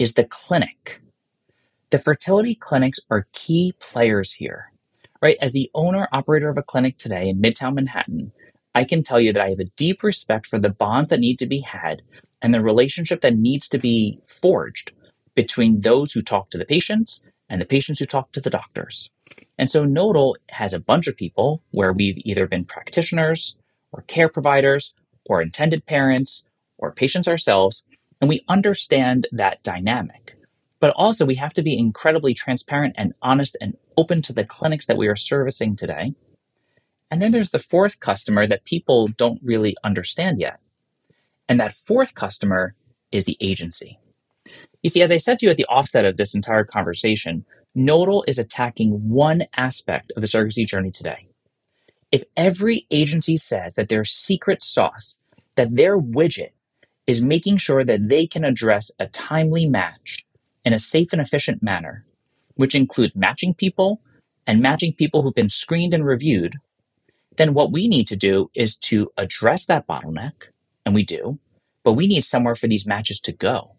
is 0.00 0.14
the 0.14 0.24
clinic. 0.24 1.02
The 1.90 1.98
fertility 1.98 2.54
clinics 2.54 2.98
are 3.10 3.28
key 3.32 3.74
players 3.80 4.32
here, 4.32 4.72
right? 5.20 5.36
As 5.42 5.52
the 5.52 5.70
owner 5.74 6.08
operator 6.10 6.48
of 6.48 6.56
a 6.56 6.62
clinic 6.62 6.96
today 6.96 7.28
in 7.28 7.42
Midtown 7.42 7.74
Manhattan, 7.74 8.32
I 8.74 8.84
can 8.84 9.02
tell 9.02 9.20
you 9.20 9.34
that 9.34 9.42
I 9.42 9.50
have 9.50 9.60
a 9.60 9.70
deep 9.76 10.02
respect 10.02 10.46
for 10.46 10.58
the 10.58 10.70
bonds 10.70 11.10
that 11.10 11.20
need 11.20 11.38
to 11.40 11.46
be 11.46 11.60
had 11.60 12.00
and 12.40 12.54
the 12.54 12.62
relationship 12.62 13.20
that 13.20 13.36
needs 13.36 13.68
to 13.68 13.78
be 13.78 14.18
forged 14.24 14.92
between 15.34 15.80
those 15.80 16.12
who 16.12 16.22
talk 16.22 16.48
to 16.50 16.58
the 16.58 16.64
patients 16.64 17.22
and 17.50 17.60
the 17.60 17.66
patients 17.66 17.98
who 17.98 18.06
talk 18.06 18.32
to 18.32 18.40
the 18.40 18.48
doctors. 18.50 19.10
And 19.58 19.70
so 19.70 19.84
Nodal 19.84 20.38
has 20.48 20.72
a 20.72 20.80
bunch 20.80 21.08
of 21.08 21.16
people 21.16 21.62
where 21.72 21.92
we've 21.92 22.18
either 22.24 22.46
been 22.46 22.64
practitioners 22.64 23.58
or 23.92 24.02
care 24.02 24.30
providers 24.30 24.94
or 25.26 25.42
intended 25.42 25.84
parents 25.84 26.48
or 26.78 26.92
patients 26.92 27.28
ourselves, 27.28 27.84
and 28.20 28.28
we 28.28 28.44
understand 28.48 29.26
that 29.32 29.62
dynamic. 29.62 30.36
But 30.80 30.94
also, 30.96 31.26
we 31.26 31.34
have 31.34 31.54
to 31.54 31.62
be 31.62 31.78
incredibly 31.78 32.32
transparent 32.32 32.94
and 32.96 33.14
honest 33.20 33.56
and 33.60 33.76
open 33.96 34.22
to 34.22 34.32
the 34.32 34.44
clinics 34.44 34.86
that 34.86 34.96
we 34.96 35.08
are 35.08 35.16
servicing 35.16 35.76
today. 35.76 36.14
And 37.10 37.20
then 37.20 37.32
there's 37.32 37.50
the 37.50 37.58
fourth 37.58 38.00
customer 38.00 38.46
that 38.46 38.64
people 38.64 39.08
don't 39.08 39.40
really 39.42 39.76
understand 39.84 40.40
yet. 40.40 40.58
And 41.48 41.60
that 41.60 41.74
fourth 41.74 42.14
customer 42.14 42.74
is 43.12 43.24
the 43.24 43.36
agency. 43.40 43.98
You 44.82 44.88
see, 44.88 45.02
as 45.02 45.12
I 45.12 45.18
said 45.18 45.38
to 45.38 45.46
you 45.46 45.50
at 45.50 45.56
the 45.56 45.66
offset 45.66 46.04
of 46.04 46.16
this 46.16 46.34
entire 46.34 46.64
conversation, 46.64 47.44
Nodal 47.74 48.24
is 48.26 48.38
attacking 48.38 49.08
one 49.08 49.44
aspect 49.56 50.12
of 50.16 50.22
the 50.22 50.26
surrogacy 50.26 50.66
journey 50.66 50.90
today. 50.90 51.28
If 52.10 52.24
every 52.36 52.86
agency 52.90 53.36
says 53.36 53.74
that 53.74 53.88
their 53.88 54.04
secret 54.04 54.62
sauce, 54.62 55.16
that 55.56 55.74
their 55.74 55.98
widget 55.98 56.50
is 57.10 57.20
making 57.20 57.56
sure 57.56 57.84
that 57.84 58.06
they 58.06 58.24
can 58.24 58.44
address 58.44 58.92
a 59.00 59.06
timely 59.08 59.66
match 59.66 60.24
in 60.64 60.72
a 60.72 60.78
safe 60.78 61.08
and 61.12 61.20
efficient 61.20 61.60
manner, 61.60 62.06
which 62.54 62.76
include 62.76 63.16
matching 63.16 63.52
people 63.52 64.00
and 64.46 64.62
matching 64.62 64.92
people 64.92 65.20
who've 65.20 65.34
been 65.34 65.48
screened 65.48 65.92
and 65.92 66.06
reviewed, 66.06 66.54
then 67.36 67.52
what 67.52 67.72
we 67.72 67.88
need 67.88 68.06
to 68.06 68.14
do 68.14 68.48
is 68.54 68.76
to 68.76 69.10
address 69.16 69.66
that 69.66 69.88
bottleneck 69.88 70.34
and 70.86 70.94
we 70.94 71.04
do, 71.04 71.36
but 71.82 71.94
we 71.94 72.06
need 72.06 72.24
somewhere 72.24 72.54
for 72.54 72.68
these 72.68 72.86
matches 72.86 73.18
to 73.18 73.32
go. 73.32 73.72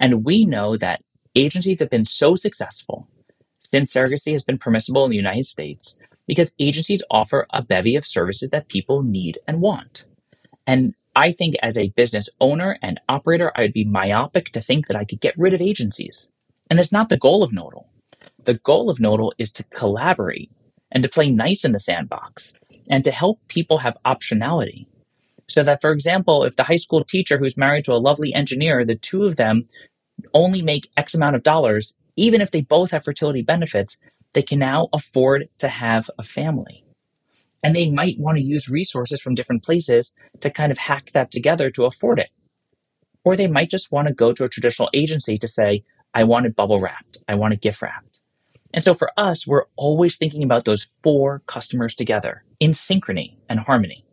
And 0.00 0.24
we 0.24 0.44
know 0.44 0.76
that 0.76 1.04
agencies 1.36 1.78
have 1.78 1.90
been 1.90 2.06
so 2.06 2.34
successful 2.34 3.06
since 3.60 3.94
surrogacy 3.94 4.32
has 4.32 4.42
been 4.42 4.58
permissible 4.58 5.04
in 5.04 5.10
the 5.10 5.16
United 5.16 5.46
States 5.46 5.96
because 6.26 6.52
agencies 6.58 7.02
offer 7.12 7.46
a 7.50 7.62
bevy 7.62 7.94
of 7.94 8.06
services 8.06 8.50
that 8.50 8.68
people 8.68 9.04
need 9.04 9.38
and 9.46 9.60
want. 9.60 10.04
And 10.66 10.94
I 11.16 11.32
think 11.32 11.56
as 11.62 11.76
a 11.76 11.90
business 11.90 12.28
owner 12.40 12.78
and 12.82 13.00
operator, 13.08 13.52
I 13.56 13.62
would 13.62 13.72
be 13.72 13.84
myopic 13.84 14.52
to 14.52 14.60
think 14.60 14.86
that 14.86 14.96
I 14.96 15.04
could 15.04 15.20
get 15.20 15.34
rid 15.36 15.54
of 15.54 15.60
agencies. 15.60 16.30
And 16.70 16.78
it's 16.78 16.92
not 16.92 17.08
the 17.08 17.16
goal 17.18 17.42
of 17.42 17.52
Nodal. 17.52 17.88
The 18.44 18.54
goal 18.54 18.90
of 18.90 19.00
Nodal 19.00 19.34
is 19.38 19.50
to 19.52 19.64
collaborate 19.64 20.50
and 20.92 21.02
to 21.02 21.08
play 21.08 21.30
nice 21.30 21.64
in 21.64 21.72
the 21.72 21.80
sandbox 21.80 22.54
and 22.88 23.04
to 23.04 23.10
help 23.10 23.40
people 23.48 23.78
have 23.78 23.96
optionality. 24.06 24.86
So 25.48 25.62
that, 25.62 25.80
for 25.80 25.90
example, 25.92 26.44
if 26.44 26.56
the 26.56 26.62
high 26.64 26.76
school 26.76 27.04
teacher 27.04 27.38
who's 27.38 27.56
married 27.56 27.84
to 27.86 27.92
a 27.92 27.96
lovely 27.96 28.34
engineer, 28.34 28.84
the 28.84 28.94
two 28.94 29.24
of 29.24 29.36
them 29.36 29.66
only 30.34 30.62
make 30.62 30.90
X 30.96 31.14
amount 31.14 31.36
of 31.36 31.42
dollars, 31.42 31.96
even 32.16 32.40
if 32.40 32.50
they 32.50 32.60
both 32.60 32.90
have 32.90 33.04
fertility 33.04 33.42
benefits, 33.42 33.96
they 34.34 34.42
can 34.42 34.58
now 34.58 34.88
afford 34.92 35.48
to 35.58 35.68
have 35.68 36.10
a 36.18 36.24
family. 36.24 36.84
And 37.62 37.74
they 37.74 37.90
might 37.90 38.18
want 38.18 38.38
to 38.38 38.42
use 38.42 38.68
resources 38.68 39.20
from 39.20 39.34
different 39.34 39.64
places 39.64 40.12
to 40.40 40.50
kind 40.50 40.70
of 40.70 40.78
hack 40.78 41.10
that 41.12 41.30
together 41.30 41.70
to 41.72 41.84
afford 41.84 42.20
it. 42.20 42.30
Or 43.24 43.36
they 43.36 43.48
might 43.48 43.70
just 43.70 43.90
want 43.90 44.08
to 44.08 44.14
go 44.14 44.32
to 44.32 44.44
a 44.44 44.48
traditional 44.48 44.90
agency 44.94 45.38
to 45.38 45.48
say, 45.48 45.84
I 46.14 46.24
want 46.24 46.46
it 46.46 46.56
bubble 46.56 46.80
wrapped, 46.80 47.18
I 47.28 47.34
want 47.34 47.54
it 47.54 47.60
gift 47.60 47.82
wrapped. 47.82 48.18
And 48.72 48.84
so 48.84 48.94
for 48.94 49.10
us, 49.16 49.46
we're 49.46 49.64
always 49.76 50.16
thinking 50.16 50.42
about 50.42 50.64
those 50.64 50.86
four 51.02 51.42
customers 51.46 51.94
together 51.94 52.44
in 52.60 52.72
synchrony 52.72 53.36
and 53.48 53.60
harmony. 53.60 54.04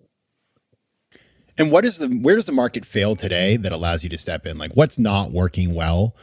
And 1.57 1.71
what 1.71 1.85
is 1.85 1.99
the 1.99 2.07
where 2.07 2.35
does 2.35 2.45
the 2.45 2.51
market 2.51 2.85
fail 2.85 3.15
today 3.15 3.55
that 3.57 3.71
allows 3.71 4.03
you 4.03 4.09
to 4.09 4.17
step 4.17 4.45
in? 4.45 4.57
Like 4.57 4.73
what's 4.73 4.99
not 4.99 5.31
working 5.31 5.73
well 5.73 6.15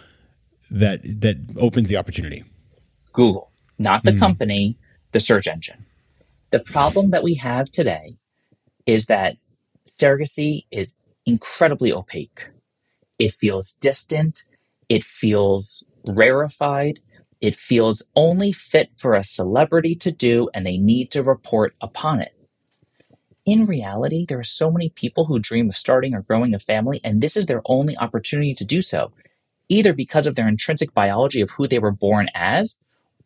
that 0.71 1.01
that 1.21 1.37
opens 1.59 1.89
the 1.89 1.97
opportunity? 1.97 2.45
Google, 3.13 3.51
not 3.79 4.05
the 4.05 4.13
mm. 4.13 4.19
company, 4.19 4.79
the 5.13 5.21
search 5.21 5.47
engine. 5.47 5.87
The 6.53 6.61
problem 6.61 7.11
that 7.11 7.25
we 7.25 7.35
have 7.37 7.73
today 7.73 8.17
is 8.87 9.07
that 9.07 9.37
surrogacy 9.91 10.67
is 10.71 10.97
incredibly 11.25 11.93
opaque. 11.93 12.51
It 13.19 13.33
feels 13.33 13.73
distant, 13.81 14.43
it 14.91 15.03
feels 15.03 15.83
rarefied, 16.05 17.01
it 17.41 17.57
feels 17.57 18.03
only 18.15 18.53
fit 18.53 18.91
for 18.99 19.15
a 19.15 19.25
celebrity 19.25 19.95
to 19.97 20.13
do 20.13 20.51
and 20.53 20.67
they 20.67 20.77
need 20.77 21.11
to 21.13 21.23
report 21.23 21.75
upon 21.81 22.21
it. 22.21 22.35
In 23.47 23.65
reality, 23.65 24.27
there 24.29 24.39
are 24.39 24.45
so 24.45 24.71
many 24.71 24.91
people 24.91 25.25
who 25.25 25.39
dream 25.39 25.71
of 25.71 25.77
starting 25.77 26.15
or 26.15 26.23
growing 26.23 26.55
a 26.55 26.61
family, 26.61 27.01
and 27.03 27.21
this 27.21 27.37
is 27.37 27.47
their 27.47 27.63
only 27.65 27.97
opportunity 27.97 28.55
to 28.55 28.65
do 28.65 28.83
so, 28.83 29.11
either 29.69 29.93
because 29.93 30.27
of 30.29 30.35
their 30.37 30.47
intrinsic 30.47 30.95
biology 30.95 31.41
of 31.41 31.51
who 31.51 31.67
they 31.67 31.81
were 31.81 31.91
born 31.91 32.29
as, 32.35 32.79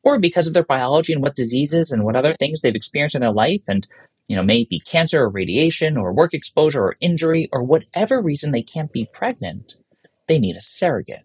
or 0.06 0.20
because 0.20 0.46
of 0.46 0.54
their 0.54 0.62
biology 0.62 1.12
and 1.12 1.20
what 1.20 1.34
diseases 1.34 1.90
and 1.90 2.04
what 2.04 2.14
other 2.14 2.36
things 2.36 2.60
they've 2.60 2.76
experienced 2.76 3.16
in 3.16 3.22
their 3.22 3.32
life, 3.32 3.62
and 3.66 3.88
you 4.28 4.36
know, 4.36 4.42
may 4.42 4.60
it 4.60 4.70
be 4.70 4.78
cancer 4.78 5.24
or 5.24 5.28
radiation 5.28 5.96
or 5.96 6.12
work 6.12 6.32
exposure 6.32 6.80
or 6.80 6.96
injury 7.00 7.48
or 7.52 7.64
whatever 7.64 8.22
reason 8.22 8.52
they 8.52 8.62
can't 8.62 8.92
be 8.92 9.08
pregnant, 9.12 9.74
they 10.28 10.38
need 10.38 10.54
a 10.54 10.62
surrogate. 10.62 11.24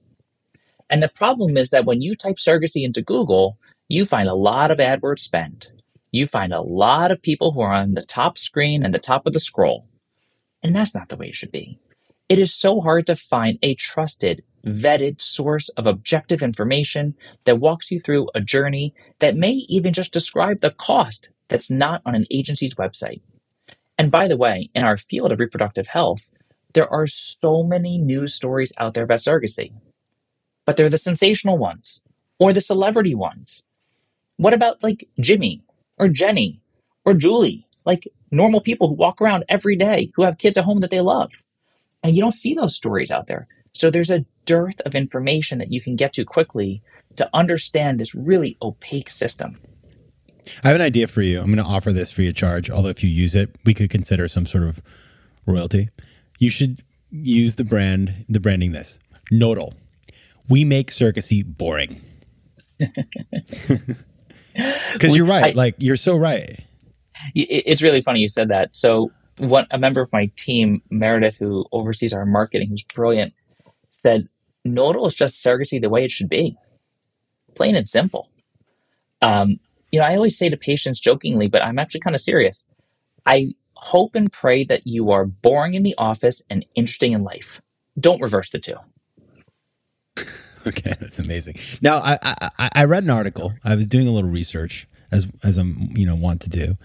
And 0.90 1.04
the 1.04 1.10
problem 1.10 1.58
is 1.58 1.70
that 1.70 1.86
when 1.86 2.02
you 2.02 2.16
type 2.16 2.38
surrogacy 2.38 2.84
into 2.84 3.04
Google, 3.04 3.60
you 3.88 4.04
find 4.04 4.28
a 4.28 4.34
lot 4.34 4.72
of 4.72 4.80
AdWords 4.80 5.20
spend. 5.20 5.68
You 6.12 6.26
find 6.26 6.52
a 6.52 6.62
lot 6.62 7.12
of 7.12 7.22
people 7.22 7.52
who 7.52 7.62
are 7.62 7.74
on 7.74 7.94
the 7.94 8.06
top 8.06 8.40
screen 8.40 8.84
and 8.84 8.96
the 8.96 9.00
top 9.00 9.28
of 9.28 9.34
the 9.34 9.40
scroll. 9.40 9.88
And 10.64 10.76
that's 10.76 10.96
not 10.96 11.10
the 11.10 11.18
way 11.18 11.28
it 11.28 11.36
should 11.36 11.52
be. 11.52 11.78
It 12.32 12.40
is 12.40 12.54
so 12.54 12.80
hard 12.80 13.08
to 13.08 13.18
find 13.18 13.60
a 13.62 13.76
trusted, 13.76 14.42
vetted 14.66 15.22
source 15.22 15.68
of 15.68 15.86
objective 15.86 16.42
information 16.42 17.14
that 17.44 17.60
walks 17.60 17.92
you 17.92 18.00
through 18.00 18.30
a 18.34 18.40
journey 18.40 18.94
that 19.20 19.36
may 19.36 19.52
even 19.52 19.92
just 19.92 20.14
describe 20.14 20.62
the 20.62 20.72
cost 20.72 21.30
that's 21.50 21.70
not 21.70 22.02
on 22.06 22.16
an 22.16 22.26
agency's 22.32 22.76
website. 22.76 23.20
And 23.98 24.10
by 24.10 24.30
the 24.30 24.38
way, 24.38 24.70
in 24.74 24.86
our 24.86 24.98
field 24.98 25.34
of 25.34 25.42
reproductive 25.42 25.88
health, 25.88 26.32
there 26.74 26.88
are 26.88 27.06
so 27.06 27.64
many 27.64 27.98
news 27.98 28.34
stories 28.34 28.72
out 28.78 28.94
there 28.94 29.04
about 29.04 29.20
surrogacy, 29.20 29.74
but 30.66 30.78
they're 30.78 30.88
the 30.88 30.98
sensational 30.98 31.58
ones 31.58 32.02
or 32.40 32.54
the 32.54 32.62
celebrity 32.62 33.14
ones. 33.14 33.62
What 34.38 34.54
about 34.54 34.82
like 34.82 35.10
Jimmy 35.20 35.66
or 35.98 36.08
Jenny 36.08 36.62
or 37.04 37.14
Julie? 37.14 37.68
Like 37.84 38.08
normal 38.32 38.62
people 38.62 38.88
who 38.88 38.94
walk 38.94 39.22
around 39.22 39.44
every 39.50 39.76
day 39.76 40.14
who 40.16 40.24
have 40.24 40.38
kids 40.38 40.56
at 40.56 40.64
home 40.64 40.80
that 40.80 40.92
they 40.92 41.02
love. 41.02 41.34
And 42.04 42.16
you 42.16 42.22
don't 42.22 42.32
see 42.34 42.54
those 42.54 42.76
stories 42.76 43.12
out 43.12 43.28
there. 43.28 43.48
So 43.74 43.90
there's 43.90 44.10
a 44.10 44.26
dearth 44.46 44.82
of 44.82 44.96
information 44.96 45.60
that 45.60 45.72
you 45.72 45.82
can 45.82 45.96
get 45.96 46.14
to 46.14 46.26
quickly 46.26 46.82
to 47.16 47.30
understand 47.34 48.00
this 48.00 48.16
really 48.16 48.58
opaque 48.62 49.10
system. 49.10 49.60
I 50.64 50.70
have 50.70 50.76
an 50.76 50.82
idea 50.82 51.08
for 51.08 51.22
you. 51.22 51.40
I'm 51.40 51.54
going 51.54 51.58
to 51.58 51.64
offer 51.64 51.92
this 51.92 52.12
free 52.12 52.28
of 52.28 52.36
charge. 52.36 52.70
Although 52.70 52.90
if 52.90 53.04
you 53.04 53.10
use 53.10 53.36
it, 53.36 53.56
we 53.66 53.74
could 53.74 53.90
consider 53.90 54.28
some 54.28 54.46
sort 54.46 54.64
of 54.64 54.82
royalty. 55.46 55.90
You 56.40 56.50
should 56.50 56.84
use 57.12 57.56
the 57.56 57.64
brand, 57.64 58.26
the 58.28 58.40
branding 58.40 58.72
this. 58.72 58.98
Nodal. 59.30 59.76
We 60.50 60.66
make 60.66 60.92
surrogacy 60.92 61.46
boring. 61.46 62.02
Because 64.54 65.16
you're 65.16 65.26
right. 65.26 65.56
I, 65.56 65.58
like 65.58 65.76
you're 65.80 65.96
so 65.96 66.18
right. 66.18 66.60
It's 67.36 67.82
really 67.82 68.02
funny 68.02 68.20
you 68.20 68.28
said 68.28 68.50
that. 68.50 68.76
So 68.76 69.12
one 69.38 69.68
a 69.72 69.78
member 69.78 70.02
of 70.02 70.12
my 70.12 70.32
team, 70.36 70.82
Meredith, 70.90 71.38
who 71.38 71.66
oversees 71.72 72.14
our 72.14 72.26
marketing, 72.26 72.70
who's 72.70 72.84
brilliant, 72.84 73.34
said 73.92 74.28
nodal 74.64 75.08
is 75.08 75.16
just 75.16 75.44
surrogacy 75.44 75.82
the 75.82 75.90
way 75.90 76.04
it 76.04 76.12
should 76.12 76.30
be, 76.30 76.58
plain 77.56 77.76
and 77.76 77.90
simple. 77.90 78.30
Um, 79.22 79.60
you 79.92 80.00
know, 80.00 80.06
I 80.06 80.16
always 80.16 80.38
say 80.38 80.50
to 80.50 80.58
patients 80.58 81.00
jokingly, 81.00 81.48
but 81.48 81.64
I'm 81.64 81.80
actually 81.80 82.00
kind 82.02 82.16
of 82.16 82.22
serious. 82.22 82.68
I 83.26 83.56
hope 83.76 84.16
and 84.16 84.32
pray 84.32 84.64
that 84.66 84.86
you 84.86 85.12
are 85.12 85.26
boring 85.26 85.74
in 85.74 85.84
the 85.84 85.96
office 85.98 86.42
and 86.50 86.66
interesting 86.76 87.14
in 87.14 87.24
life. 87.24 87.62
Don't 88.00 88.22
reverse 88.22 88.50
the 88.50 88.60
two. 88.60 88.76
okay, 90.68 90.94
that's 91.00 91.20
amazing. 91.20 91.56
Now, 91.82 91.98
I, 91.98 92.18
I 92.22 92.70
I 92.76 92.86
read 92.86 93.04
an 93.04 93.10
article. 93.10 93.54
I 93.64 93.76
was 93.76 93.88
doing 93.88 94.08
a 94.08 94.12
little 94.12 94.30
research 94.30 94.88
as 95.12 95.30
as 95.44 95.58
I'm 95.58 95.90
you 95.96 96.06
know 96.06 96.16
want 96.16 96.42
to 96.42 96.50
do, 96.50 96.78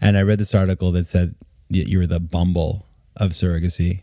and 0.00 0.16
I 0.16 0.22
read 0.22 0.38
this 0.38 0.54
article 0.54 0.92
that 0.92 1.06
said 1.06 1.34
that 1.70 1.88
you 1.88 1.98
were 1.98 2.06
the 2.06 2.20
Bumble 2.20 2.86
of 3.16 3.32
surrogacy. 3.32 4.02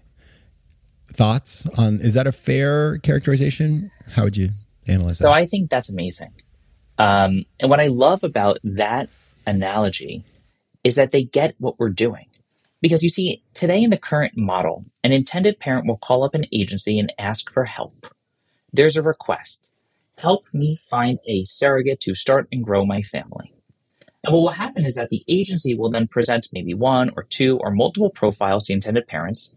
Thoughts 1.14 1.68
on 1.78 2.00
is 2.02 2.14
that 2.16 2.28
a 2.28 2.32
fair 2.32 2.98
characterization? 2.98 3.92
How 4.12 4.24
would 4.24 4.38
you 4.38 4.50
analyze 4.88 5.18
so 5.18 5.26
that? 5.26 5.30
So 5.30 5.32
I 5.32 5.46
think 5.46 5.70
that's 5.70 5.90
amazing. 5.90 6.34
Um, 6.98 7.46
and 7.62 7.70
what 7.70 7.80
I 7.80 7.88
love 7.88 8.24
about 8.24 8.60
that 8.64 9.10
analogy 9.46 10.24
is 10.84 10.96
that 10.96 11.12
they 11.12 11.24
get 11.24 11.56
what 11.60 11.80
we're 11.80 11.90
doing. 11.90 12.28
Because 12.82 13.04
you 13.04 13.10
see, 13.10 13.42
today 13.54 13.82
in 13.82 13.90
the 13.90 13.98
current 13.98 14.38
model, 14.38 14.86
an 15.04 15.12
intended 15.12 15.60
parent 15.60 15.88
will 15.88 15.98
call 15.98 16.24
up 16.24 16.36
an 16.36 16.46
agency 16.52 17.00
and 17.00 17.12
ask 17.18 17.52
for 17.52 17.66
help. 17.66 18.08
There's 18.72 18.98
a 18.98 19.02
request 19.02 19.66
help 20.18 20.46
me 20.54 20.78
find 20.90 21.20
a 21.28 21.46
surrogate 21.46 22.00
to 22.02 22.16
start 22.16 22.48
and 22.52 22.64
grow 22.64 22.86
my 22.86 23.02
family. 23.02 23.54
And 24.26 24.34
what 24.34 24.42
will 24.42 24.50
happen 24.50 24.86
is 24.86 24.96
that 24.96 25.10
the 25.10 25.24
agency 25.28 25.76
will 25.76 25.92
then 25.92 26.08
present 26.08 26.50
maybe 26.52 26.74
one 26.74 27.12
or 27.16 27.24
two 27.24 27.60
or 27.60 27.72
multiple 27.72 28.10
profiles 28.10 28.66
to 28.66 28.74
intended 28.74 29.08
parents. 29.08 29.52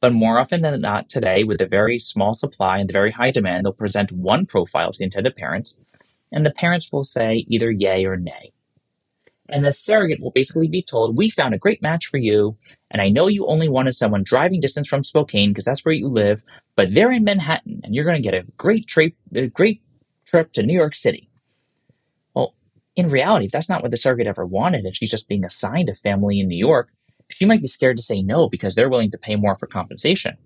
But 0.00 0.12
more 0.12 0.38
often 0.38 0.62
than 0.62 0.80
not 0.80 1.08
today, 1.08 1.44
with 1.44 1.60
a 1.60 1.66
very 1.66 1.98
small 1.98 2.34
supply 2.34 2.78
and 2.78 2.88
the 2.88 2.92
very 2.92 3.10
high 3.10 3.30
demand, 3.30 3.64
they'll 3.64 3.72
present 3.72 4.12
one 4.12 4.46
profile 4.46 4.92
to 4.92 4.98
the 4.98 5.04
intended 5.04 5.36
parents 5.36 5.74
and 6.34 6.44
the 6.44 6.50
parents 6.50 6.92
will 6.92 7.04
say 7.04 7.46
either 7.48 7.70
yay 7.70 8.04
or 8.04 8.16
nay. 8.16 8.52
And 9.48 9.64
the 9.64 9.72
surrogate 9.72 10.20
will 10.20 10.32
basically 10.32 10.68
be 10.68 10.82
told, 10.82 11.16
We 11.16 11.30
found 11.30 11.54
a 11.54 11.58
great 11.58 11.80
match 11.80 12.06
for 12.06 12.16
you, 12.16 12.56
and 12.90 13.00
I 13.00 13.08
know 13.08 13.28
you 13.28 13.46
only 13.46 13.68
wanted 13.68 13.94
someone 13.94 14.22
driving 14.24 14.60
distance 14.60 14.88
from 14.88 15.04
Spokane 15.04 15.50
because 15.50 15.64
that's 15.64 15.84
where 15.84 15.94
you 15.94 16.08
live, 16.08 16.42
but 16.76 16.94
they're 16.94 17.12
in 17.12 17.24
Manhattan, 17.24 17.82
and 17.84 17.94
you're 17.94 18.04
going 18.04 18.20
to 18.20 18.22
get 18.22 18.34
a 18.34 18.46
great 18.56 18.86
trip, 18.86 19.14
a 19.34 19.46
great 19.46 19.82
trip 20.26 20.52
to 20.54 20.62
New 20.62 20.74
York 20.74 20.96
City. 20.96 21.28
In 22.96 23.08
reality, 23.08 23.46
if 23.46 23.52
that's 23.52 23.68
not 23.68 23.82
what 23.82 23.90
the 23.90 23.96
surrogate 23.96 24.26
ever 24.26 24.46
wanted, 24.46 24.84
and 24.84 24.96
she's 24.96 25.10
just 25.10 25.28
being 25.28 25.44
assigned 25.44 25.88
a 25.88 25.94
family 25.94 26.40
in 26.40 26.48
New 26.48 26.58
York, 26.58 26.90
she 27.30 27.46
might 27.46 27.62
be 27.62 27.68
scared 27.68 27.96
to 27.96 28.02
say 28.02 28.22
no 28.22 28.48
because 28.48 28.74
they're 28.74 28.90
willing 28.90 29.10
to 29.10 29.18
pay 29.18 29.36
more 29.36 29.56
for 29.56 29.66
compensation. 29.66 30.36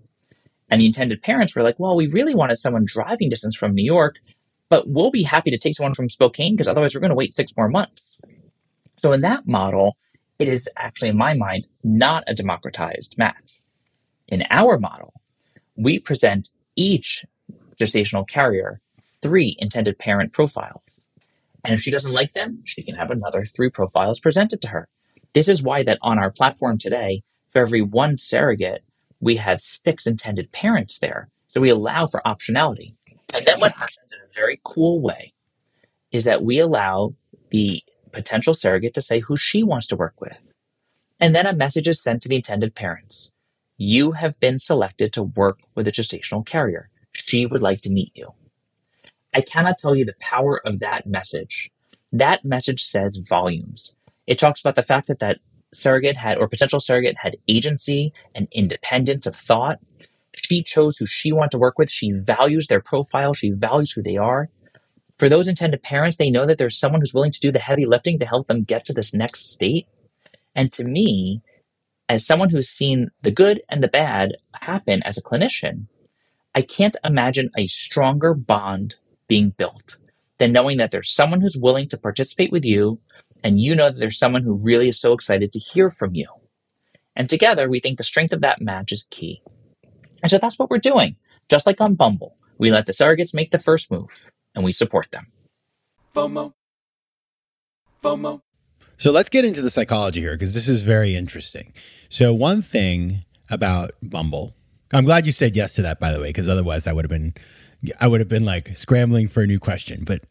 And 0.71 0.81
the 0.81 0.87
intended 0.87 1.23
parents 1.23 1.55
were 1.55 1.63
like, 1.63 1.79
Well, 1.79 1.97
we 1.97 2.07
really 2.07 2.35
wanted 2.35 2.57
someone 2.57 2.85
driving 2.87 3.31
distance 3.31 3.57
from 3.57 3.75
New 3.75 3.85
York, 3.85 4.17
but 4.69 4.89
we'll 4.89 5.11
be 5.11 5.23
happy 5.23 5.51
to 5.51 5.59
take 5.59 5.77
someone 5.77 5.95
from 5.95 6.11
Spokane 6.11 6.55
because 6.55 6.69
otherwise 6.69 6.95
we're 6.95 7.01
going 7.01 7.11
to 7.11 7.17
wait 7.17 7.35
six 7.35 7.53
more 7.57 7.69
months. 7.69 8.17
So 8.99 9.13
in 9.13 9.21
that 9.23 9.47
model, 9.47 9.97
it 10.39 10.49
is 10.49 10.69
actually, 10.77 11.09
in 11.09 11.17
my 11.17 11.35
mind, 11.35 11.67
not 11.85 12.25
a 12.27 12.35
democratized 12.35 13.17
match. 13.19 13.61
In 14.29 14.45
our 14.51 14.79
model, 14.79 15.13
we 15.77 15.99
present 15.99 16.51
each 16.77 17.25
gestational 17.81 18.29
carrier 18.29 18.81
three 19.23 19.57
intended 19.59 19.99
parent 19.99 20.33
profiles. 20.33 20.98
And 21.65 21.75
if 21.75 21.81
she 21.81 21.91
doesn't 21.91 22.13
like 22.13 22.33
them, 22.33 22.63
she 22.65 22.83
can 22.83 22.95
have 22.95 23.11
another 23.11 23.45
three 23.45 23.71
profiles 23.71 24.21
presented 24.21 24.63
to 24.63 24.69
her. 24.69 24.89
This 25.35 25.49
is 25.49 25.63
why 25.63 25.83
that 25.83 25.99
on 26.03 26.19
our 26.19 26.31
platform 26.31 26.79
today, 26.79 27.23
for 27.53 27.61
every 27.61 27.83
one 27.83 28.17
surrogate, 28.17 28.83
we 29.21 29.37
have 29.37 29.61
six 29.61 30.07
intended 30.07 30.53
parents 30.53 30.99
there. 30.99 31.29
So 31.49 31.61
we 31.61 31.71
allow 31.71 32.07
for 32.07 32.23
optionality. 32.25 32.95
And 33.35 33.45
then 33.45 33.61
what 33.61 33.73
happens 33.73 34.13
in 34.13 34.19
a 34.19 34.33
very 34.35 34.61
cool 34.65 35.01
way 35.01 35.33
is 36.13 36.25
that 36.25 36.43
we 36.43 36.59
allow 36.59 37.15
the 37.51 37.83
potential 38.13 38.55
surrogate 38.55 38.95
to 38.95 39.03
say 39.03 39.21
who 39.21 39.37
she 39.37 39.63
wants 39.63 39.87
to 39.89 39.97
work 39.97 40.21
with. 40.21 40.53
And 41.21 41.35
then 41.35 41.47
a 41.47 41.53
message 41.53 41.89
is 41.89 42.03
sent 42.03 42.23
to 42.23 42.29
the 42.29 42.37
intended 42.37 42.75
parents. 42.75 43.33
You 43.77 44.13
have 44.13 44.39
been 44.41 44.59
selected 44.59 45.13
to 45.15 45.23
work 45.23 45.59
with 45.75 45.87
a 45.89 45.93
gestational 45.93 46.47
carrier. 46.47 46.91
She 47.13 47.47
would 47.47 47.63
like 47.63 47.83
to 47.83 47.91
meet 47.91 48.13
you. 48.15 48.33
I 49.35 49.41
cannot 49.41 49.79
tell 49.79 49.95
you 49.95 50.05
the 50.05 50.15
power 50.21 50.61
of 50.67 50.81
that 50.81 51.07
message. 51.07 51.71
That 52.13 52.45
message 52.45 52.83
says 52.83 53.21
volumes. 53.29 53.95
It 54.27 54.39
talks 54.39 54.61
about 54.61 54.77
the 54.77 54.83
fact 54.83 55.09
that 55.09 55.21
that 55.21 55.39
surrogate 55.75 56.17
had, 56.17 56.39
or 56.39 56.49
potential 56.49 56.81
surrogate 56.81 57.17
had 57.19 57.37
agency 57.47 58.13
and 58.35 58.49
independence 58.53 59.27
of 59.27 59.37
thought. 59.37 59.79
She 60.35 60.63
chose 60.63 60.97
who 60.97 61.07
she 61.07 61.33
wanted 61.33 61.51
to 61.53 61.59
work 61.59 61.79
with. 61.79 61.91
She 61.91 62.13
values 62.13 62.67
their 62.67 62.81
profile. 62.81 63.35
She 63.35 63.51
values 63.51 63.93
who 63.93 64.03
they 64.03 64.17
are. 64.17 64.49
For 65.19 65.29
those 65.29 65.49
intended 65.49 65.83
parents, 65.83 66.17
they 66.17 66.31
know 66.31 66.47
that 66.47 66.59
there's 66.59 66.79
someone 66.79 67.01
who's 67.01 67.15
willing 67.15 67.33
to 67.33 67.41
do 67.41 67.51
the 67.51 67.59
heavy 67.59 67.85
lifting 67.85 68.19
to 68.21 68.27
help 68.27 68.47
them 68.47 68.65
get 68.65 68.85
to 68.87 68.93
this 68.93 69.13
next 69.13 69.51
state. 69.51 69.89
And 70.55 70.73
to 70.73 70.85
me, 70.85 71.43
as 72.09 72.27
someone 72.27 72.51
who's 72.51 72.69
seen 72.69 73.11
the 73.23 73.31
good 73.31 73.61
and 73.69 73.83
the 73.83 73.89
bad 73.89 74.37
happen 74.55 75.03
as 75.03 75.19
a 75.19 75.23
clinician, 75.23 75.87
I 76.55 76.63
can't 76.63 76.97
imagine 77.05 77.51
a 77.57 77.67
stronger 77.67 78.33
bond 78.33 78.95
being 79.29 79.51
built 79.51 79.97
than 80.39 80.53
knowing 80.53 80.79
that 80.79 80.91
there's 80.91 81.11
someone 81.11 81.41
who's 81.41 81.57
willing 81.57 81.89
to 81.89 81.99
participate 81.99 82.53
with 82.53 82.65
you 82.65 83.01
and 83.45 83.61
you 83.61 83.75
know 83.75 83.91
that 83.91 83.99
there's 83.99 84.19
someone 84.19 84.43
who 84.43 84.59
really 84.63 84.89
is 84.89 85.01
so 85.01 85.13
excited 85.13 85.53
to 85.53 85.59
hear 85.59 85.91
from 85.91 86.15
you. 86.15 86.27
And 87.15 87.29
together, 87.29 87.69
we 87.69 87.81
think 87.81 87.99
the 87.99 88.05
strength 88.05 88.33
of 88.33 88.41
that 88.41 88.61
match 88.61 88.93
is 88.93 89.07
key. 89.11 89.43
And 90.23 90.31
so 90.31 90.39
that's 90.39 90.59
what 90.59 90.71
we're 90.71 90.79
doing. 90.79 91.17
Just 91.49 91.67
like 91.67 91.81
on 91.81 91.95
Bumble, 91.95 92.37
we 92.59 92.71
let 92.71 92.87
the 92.87 92.93
surrogates 92.93 93.35
make 93.35 93.51
the 93.51 93.59
first 93.59 93.91
move 93.91 94.09
and 94.55 94.65
we 94.65 94.73
support 94.73 95.11
them. 95.11 95.27
FOMO. 96.15 96.53
FOMO. 98.03 98.41
So 98.97 99.13
let's 99.13 99.29
get 99.29 99.45
into 99.45 99.63
the 99.63 99.71
psychology 99.71 100.21
here 100.21 100.33
because 100.33 100.55
this 100.55 100.69
is 100.69 100.83
very 100.83 101.15
interesting. 101.15 101.73
So, 102.09 102.33
one 102.35 102.63
thing 102.63 103.25
about 103.49 103.93
Bumble, 104.03 104.55
I'm 104.93 105.05
glad 105.05 105.25
you 105.25 105.33
said 105.33 105.55
yes 105.55 105.73
to 105.75 105.83
that, 105.83 106.01
by 106.01 106.13
the 106.13 106.21
way, 106.21 106.31
because 106.31 106.49
otherwise 106.49 106.87
I 106.87 106.93
would 106.93 107.05
have 107.05 107.11
been. 107.11 107.35
I 108.01 108.09
would 108.09 108.21
have 108.21 108.29
been 108.29 108.45
like 108.45 108.77
scrambling 108.77 109.29
for 109.29 109.43
a 109.43 109.47
new 109.47 109.59
question, 109.59 110.05
but 110.05 110.25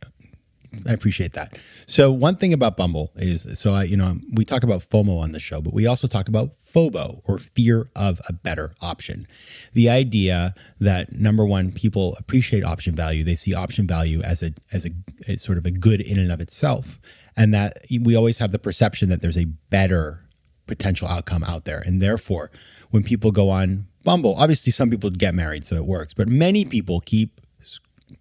I 0.86 0.94
appreciate 0.94 1.34
that. 1.34 1.58
So 1.86 2.12
one 2.12 2.36
thing 2.36 2.54
about 2.54 2.78
Bumble 2.78 3.12
is, 3.16 3.60
so 3.60 3.74
I, 3.74 3.84
you 3.84 3.98
know, 3.98 4.18
we 4.34 4.46
talk 4.46 4.64
about 4.64 4.82
FOMO 4.82 5.22
on 5.22 5.32
the 5.32 5.40
show, 5.40 5.62
but 5.62 5.74
we 5.74 5.88
also 5.88 6.08
talk 6.08 6.28
about 6.28 6.52
FOBO 6.52 7.22
or 7.26 7.38
fear 7.38 7.90
of 7.96 8.22
a 8.28 8.34
better 8.34 8.74
option. 8.82 9.28
The 9.74 9.90
idea 9.90 10.54
that 10.80 11.14
number 11.14 11.46
one, 11.46 11.72
people 11.72 12.16
appreciate 12.20 12.64
option 12.64 12.96
value. 12.96 13.24
They 13.24 13.36
see 13.36 13.54
option 13.54 13.88
value 13.88 14.22
as 14.22 14.44
a 14.44 14.52
as 14.72 14.86
a 14.86 14.90
as 15.28 15.42
sort 15.42 15.58
of 15.58 15.66
a 15.66 15.72
good 15.72 16.02
in 16.02 16.20
and 16.20 16.32
of 16.32 16.42
itself, 16.42 17.00
and 17.36 17.54
that 17.54 17.86
we 18.02 18.16
always 18.16 18.40
have 18.40 18.52
the 18.52 18.60
perception 18.60 19.10
that 19.10 19.22
there's 19.22 19.38
a 19.38 19.46
better 19.46 20.28
potential 20.68 21.08
outcome 21.08 21.44
out 21.44 21.64
there, 21.66 21.80
and 21.80 22.02
therefore, 22.02 22.52
when 22.92 23.04
people 23.04 23.32
go 23.32 23.50
on 23.50 23.88
Bumble, 24.08 24.36
obviously 24.38 24.72
some 24.72 24.90
people 24.90 25.10
get 25.10 25.36
married, 25.36 25.66
so 25.66 25.76
it 25.76 25.86
works, 25.86 26.14
but 26.14 26.30
many 26.30 26.64
people 26.64 27.02
keep 27.02 27.42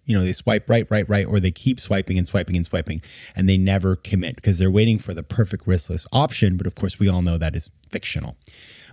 you 0.03 0.17
know 0.17 0.21
they 0.21 0.33
swipe 0.33 0.69
right 0.69 0.85
right 0.89 1.07
right 1.07 1.25
or 1.25 1.39
they 1.39 1.49
keep 1.49 1.79
swiping 1.79 2.17
and 2.17 2.27
swiping 2.27 2.57
and 2.57 2.65
swiping 2.65 3.01
and 3.37 3.47
they 3.47 3.55
never 3.55 3.95
commit 3.95 4.35
because 4.35 4.59
they're 4.59 4.69
waiting 4.69 4.99
for 4.99 5.13
the 5.13 5.23
perfect 5.23 5.65
riskless 5.65 6.05
option 6.11 6.57
but 6.57 6.67
of 6.67 6.75
course 6.75 6.99
we 6.99 7.07
all 7.07 7.21
know 7.21 7.37
that 7.37 7.55
is 7.55 7.69
fictional. 7.87 8.35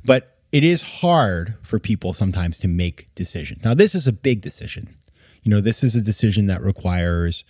But 0.05 0.39
it 0.53 0.63
is 0.63 0.83
hard 0.83 1.57
for 1.63 1.81
people 1.81 2.13
sometimes 2.13 2.59
to 2.59 2.69
make 2.69 3.13
decisions. 3.17 3.65
Now 3.65 3.75
this 3.75 3.97
is 3.97 4.07
a 4.07 4.13
big 4.13 4.41
decision. 4.41 4.95
You 5.43 5.51
know 5.51 5.61
this 5.61 5.83
is 5.83 5.97
a 5.97 6.01
decision 6.01 6.47
that 6.47 6.63
requires 6.63 7.45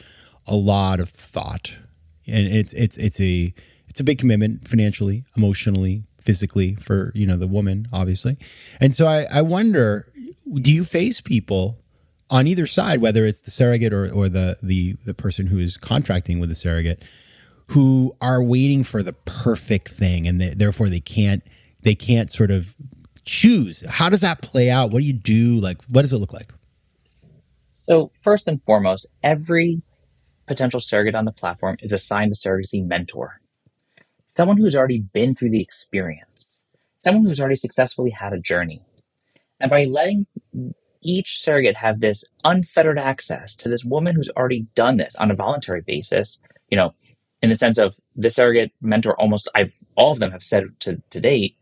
a 0.47 0.57
lot 0.57 1.01
of 1.01 1.11
thought 1.11 1.75
and 2.27 2.47
it's 2.47 2.73
it's 2.73 2.97
it's 2.97 3.21
a 3.21 3.53
it's 3.89 4.01
a 4.01 4.05
big 4.05 4.19
commitment 4.19 4.67
financially 4.67 5.27
emotionally 5.37 6.05
physically 6.25 6.75
for 6.77 7.13
you 7.15 7.27
know 7.27 7.37
the 7.37 7.47
woman 7.47 7.87
obviously 7.93 8.37
and 8.81 8.95
so 8.95 9.07
i 9.07 9.27
i 9.31 9.43
wonder 9.43 10.11
do 10.57 10.73
you 10.73 10.85
face 10.85 11.21
people 11.21 11.79
on 12.31 12.47
either 12.47 12.67
side, 12.67 13.01
whether 13.01 13.25
it's 13.25 13.43
the 13.43 13.51
surrogate 13.51 13.93
or, 13.93 14.13
or 14.13 14.29
the, 14.29 14.57
the 14.63 14.95
the 15.05 15.15
person 15.15 15.47
who 15.47 15.59
is 15.59 15.77
contracting 15.77 16.41
with 16.41 16.49
the 16.49 16.55
surrogate, 16.55 17.03
who 17.69 18.17
are 18.21 18.43
waiting 18.43 18.85
for 18.85 19.03
the 19.03 19.13
perfect 19.13 19.89
thing, 19.89 20.27
and 20.27 20.41
they, 20.41 20.51
therefore 20.51 20.89
they 20.89 21.01
can't 21.01 21.43
they 21.83 21.95
can't 21.95 22.31
sort 22.31 22.51
of 22.51 22.75
choose. 23.25 23.85
How 23.89 24.09
does 24.09 24.21
that 24.21 24.43
play 24.43 24.71
out? 24.71 24.91
What 24.91 25.01
do 25.01 25.07
you 25.07 25.13
do? 25.13 25.61
Like, 25.61 25.83
what 25.85 26.03
does 26.03 26.13
it 26.13 26.19
look 26.19 26.33
like? 26.33 26.53
So 27.71 28.11
first 28.23 28.49
and 28.49 28.63
foremost, 28.65 29.07
every 29.23 29.83
potential 30.47 30.81
surrogate 30.81 31.15
on 31.15 31.25
the 31.25 31.33
platform 31.33 31.77
is 31.81 31.93
assigned 31.93 32.33
a 32.33 32.35
surrogacy 32.35 32.87
mentor, 32.87 33.41
someone 34.37 34.57
who's 34.57 34.77
already 34.77 34.99
been 34.99 35.35
through 35.35 35.51
the 35.51 35.61
experience, 35.61 36.63
someone 37.03 37.25
who's 37.25 37.41
already 37.41 37.57
successfully 37.57 38.11
had 38.11 38.33
a 38.33 38.41
journey. 38.41 38.83
And 39.61 39.71
by 39.71 39.85
letting 39.85 40.27
each 41.03 41.41
surrogate 41.41 41.77
have 41.77 42.01
this 42.01 42.25
unfettered 42.45 42.99
access 42.99 43.55
to 43.57 43.69
this 43.69 43.85
woman 43.85 44.15
who's 44.17 44.31
already 44.31 44.67
done 44.75 44.97
this 44.97 45.15
on 45.17 45.31
a 45.31 45.37
voluntary 45.37 45.83
basis, 45.83 46.41
you 46.71 46.77
know, 46.77 46.95
in 47.43 47.51
the 47.51 47.55
sense 47.55 47.79
of 47.79 47.95
the 48.17 48.31
surrogate 48.31 48.73
mentor 48.81 49.19
almost 49.21 49.49
I've 49.55 49.77
all 49.97 50.13
of 50.13 50.19
them 50.19 50.33
have 50.33 50.43
said 50.43 50.65
to, 50.81 51.01
to 51.11 51.21
date, 51.21 51.57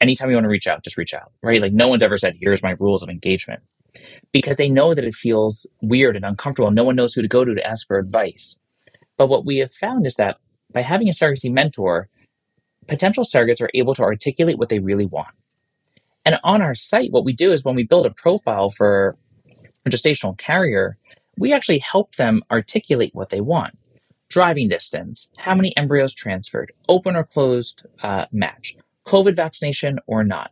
anytime 0.00 0.28
you 0.30 0.36
want 0.36 0.44
to 0.44 0.50
reach 0.50 0.66
out, 0.66 0.82
just 0.82 0.96
reach 0.96 1.14
out. 1.14 1.30
Right. 1.42 1.60
Like 1.60 1.72
no 1.72 1.88
one's 1.88 2.02
ever 2.02 2.18
said, 2.18 2.36
here's 2.40 2.62
my 2.62 2.76
rules 2.80 3.02
of 3.02 3.08
engagement. 3.08 3.62
Because 4.32 4.56
they 4.56 4.68
know 4.68 4.94
that 4.94 5.04
it 5.04 5.14
feels 5.14 5.66
weird 5.80 6.16
and 6.16 6.24
uncomfortable. 6.24 6.70
No 6.70 6.84
one 6.84 6.96
knows 6.96 7.14
who 7.14 7.22
to 7.22 7.28
go 7.28 7.44
to 7.44 7.54
to 7.54 7.66
ask 7.66 7.86
for 7.86 7.98
advice. 7.98 8.58
But 9.16 9.28
what 9.28 9.46
we 9.46 9.58
have 9.58 9.72
found 9.72 10.06
is 10.06 10.16
that 10.16 10.38
by 10.72 10.82
having 10.82 11.08
a 11.08 11.12
surrogacy 11.12 11.50
mentor, 11.50 12.08
potential 12.88 13.24
surrogates 13.24 13.60
are 13.60 13.70
able 13.74 13.94
to 13.94 14.02
articulate 14.02 14.58
what 14.58 14.68
they 14.68 14.78
really 14.78 15.06
want. 15.06 15.34
And 16.24 16.38
on 16.42 16.60
our 16.60 16.74
site, 16.74 17.12
what 17.12 17.24
we 17.24 17.32
do 17.32 17.52
is 17.52 17.64
when 17.64 17.76
we 17.76 17.84
build 17.84 18.06
a 18.06 18.10
profile 18.10 18.70
for 18.70 19.16
a 19.84 19.90
gestational 19.90 20.36
carrier, 20.36 20.98
we 21.38 21.52
actually 21.52 21.78
help 21.78 22.16
them 22.16 22.42
articulate 22.50 23.14
what 23.14 23.30
they 23.30 23.40
want. 23.40 23.78
Driving 24.28 24.68
distance, 24.68 25.30
how 25.36 25.54
many 25.54 25.76
embryos 25.76 26.12
transferred, 26.12 26.72
open 26.88 27.14
or 27.14 27.22
closed 27.22 27.86
uh, 28.02 28.26
match, 28.32 28.76
COVID 29.06 29.36
vaccination 29.36 30.00
or 30.08 30.24
not. 30.24 30.50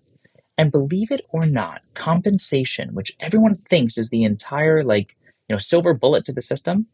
And 0.56 0.70
believe 0.70 1.10
it 1.10 1.22
or 1.30 1.44
not, 1.44 1.80
compensation, 1.94 2.94
which 2.94 3.16
everyone 3.18 3.56
thinks 3.56 3.98
is 3.98 4.10
the 4.10 4.22
entire 4.22 4.84
like, 4.84 5.16
you 5.48 5.54
know, 5.54 5.58
silver 5.58 5.92
bullet 5.92 6.24
to 6.26 6.32
the 6.32 6.40
system, 6.40 6.86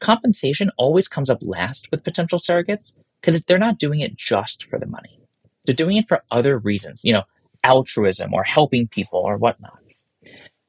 compensation 0.00 0.70
always 0.76 1.08
comes 1.08 1.30
up 1.30 1.38
last 1.40 1.90
with 1.90 2.04
potential 2.04 2.38
surrogates 2.38 2.92
because 3.20 3.42
they're 3.44 3.58
not 3.58 3.78
doing 3.78 4.00
it 4.00 4.16
just 4.16 4.64
for 4.64 4.78
the 4.78 4.86
money. 4.86 5.20
They're 5.64 5.74
doing 5.74 5.96
it 5.96 6.08
for 6.08 6.22
other 6.30 6.58
reasons. 6.58 7.04
You 7.04 7.14
know, 7.14 7.24
altruism 7.64 8.32
or 8.32 8.44
helping 8.44 8.88
people 8.88 9.20
or 9.20 9.36
whatnot. 9.36 9.78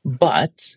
But 0.03 0.75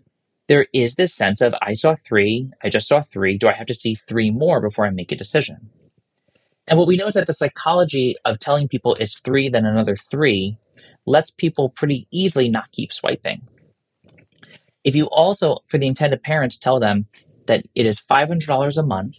there 0.49 0.67
is 0.73 0.97
this 0.97 1.15
sense 1.15 1.41
of 1.41 1.55
I 1.63 1.75
saw 1.75 1.95
three, 1.95 2.51
I 2.63 2.69
just 2.69 2.89
saw 2.89 3.01
three. 3.01 3.39
Do 3.39 3.49
I 3.49 3.53
have 3.53 3.67
to 3.69 3.75
see 3.75 3.95
three 3.95 4.31
more 4.31 4.61
before 4.61 4.87
I 4.87 4.91
make 4.91 5.13
a 5.13 5.17
decision? 5.17 5.71
And 6.67 6.79
what 6.79 6.89
we 6.89 6.97
know 6.97 7.09
is 7.09 7.15
that 7.15 7.27
the 7.27 7.33
psychology 7.33 8.17
of 8.25 8.39
telling 8.39 8.69
people 8.69 8.95
it's 8.95 9.19
three, 9.19 9.49
then 9.49 9.67
another 9.67 9.97
three, 9.97 10.59
lets 11.07 11.31
people 11.31 11.69
pretty 11.69 12.07
easily 12.11 12.49
not 12.49 12.71
keep 12.73 12.93
swiping. 12.93 13.43
If 14.85 14.95
you 14.95 15.07
also, 15.07 15.59
for 15.69 15.79
the 15.79 15.87
intended 15.87 16.23
parents, 16.23 16.57
tell 16.57 16.81
them 16.81 17.07
that 17.47 17.65
it 17.75 17.87
is 17.87 18.01
$500 18.01 18.79
a 18.79 18.83
month 18.83 19.15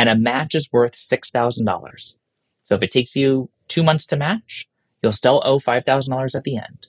and 0.00 0.08
a 0.08 0.16
match 0.16 0.54
is 0.54 0.72
worth 0.72 0.94
$6,000. 0.94 2.16
So 2.64 2.74
if 2.74 2.82
it 2.82 2.90
takes 2.90 3.14
you 3.14 3.50
two 3.68 3.82
months 3.82 4.06
to 4.06 4.16
match, 4.16 4.66
you'll 5.02 5.12
still 5.12 5.42
owe 5.44 5.58
$5,000 5.58 6.34
at 6.34 6.42
the 6.44 6.56
end. 6.56 6.86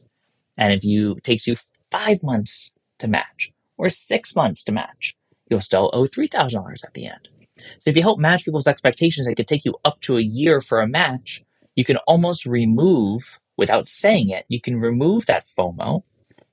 And 0.57 0.71
if 0.71 0.85
you 0.85 1.15
it 1.17 1.25
takes 1.25 1.45
you 1.45 1.57
five 1.91 2.23
months 2.23 2.71
to 2.99 3.09
match 3.09 3.51
or 3.77 3.89
six 3.89 4.33
months 4.33 4.63
to 4.63 4.71
match, 4.71 5.13
you'll 5.49 5.59
still 5.59 5.89
owe 5.91 6.07
$3,000 6.07 6.85
at 6.85 6.93
the 6.93 7.05
end. 7.05 7.27
So 7.57 7.89
if 7.89 7.97
you 7.97 8.01
help 8.01 8.17
match 8.17 8.45
people's 8.45 8.65
expectations, 8.65 9.27
it 9.27 9.35
could 9.35 9.47
take 9.49 9.65
you 9.65 9.75
up 9.83 9.99
to 10.03 10.17
a 10.17 10.21
year 10.21 10.61
for 10.61 10.79
a 10.79 10.87
match. 10.87 11.43
You 11.75 11.83
can 11.83 11.97
almost 12.07 12.45
remove, 12.45 13.39
without 13.57 13.89
saying 13.89 14.29
it, 14.29 14.45
you 14.47 14.61
can 14.61 14.79
remove 14.79 15.25
that 15.25 15.43
FOMO 15.57 16.03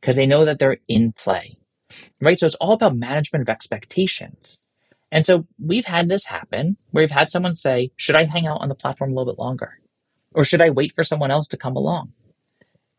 because 0.01 0.17
they 0.17 0.27
know 0.27 0.45
that 0.45 0.59
they're 0.59 0.79
in 0.89 1.13
play, 1.13 1.57
right? 2.21 2.41
So 2.41 2.49
it's 2.49 2.57
all 2.57 2.73
about 2.73 2.97
management 2.97 3.43
of 3.43 3.49
expectations. 3.49 4.61
And 5.11 5.25
so 5.25 5.47
we've 5.59 5.87
had 5.87 6.09
this 6.09 6.27
happen 6.27 6.77
where 6.91 7.03
we've 7.03 7.11
had 7.11 7.31
someone 7.31 7.55
say, 7.55 7.91
should 7.97 8.15
I 8.15 8.25
hang 8.25 8.47
out 8.47 8.61
on 8.61 8.69
the 8.69 8.75
platform 8.75 9.13
a 9.13 9.15
little 9.15 9.33
bit 9.33 9.41
longer? 9.41 9.79
Or 10.35 10.45
should 10.45 10.61
I 10.61 10.71
wait 10.71 10.93
for 10.95 11.05
someone 11.05 11.31
else 11.31 11.49
to 11.49 11.57
come 11.57 11.77
along? 11.77 12.13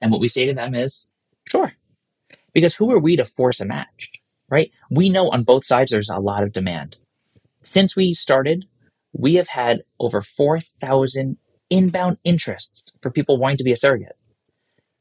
And 0.02 0.12
what 0.12 0.22
we 0.22 0.28
say 0.28 0.46
to 0.46 0.54
them 0.54 0.74
is, 0.74 1.12
sure. 1.48 1.74
Because 2.54 2.76
who 2.76 2.92
are 2.92 3.00
we 3.00 3.16
to 3.16 3.26
force 3.26 3.60
a 3.60 3.66
match, 3.66 4.12
right? 4.50 4.72
We 4.90 5.10
know 5.10 5.30
on 5.30 5.44
both 5.44 5.66
sides 5.66 5.92
there's 5.92 6.10
a 6.10 6.20
lot 6.20 6.44
of 6.44 6.52
demand. 6.52 6.98
Since 7.64 7.96
we 7.96 8.16
started, 8.16 8.66
we 9.14 9.36
have 9.36 9.50
had 9.50 9.84
over 10.00 10.22
4,000 10.22 11.38
inbound 11.70 12.18
interests 12.24 12.92
for 13.02 13.12
people 13.12 13.38
wanting 13.38 13.58
to 13.58 13.64
be 13.64 13.72
a 13.72 13.78
surrogate. 13.78 14.18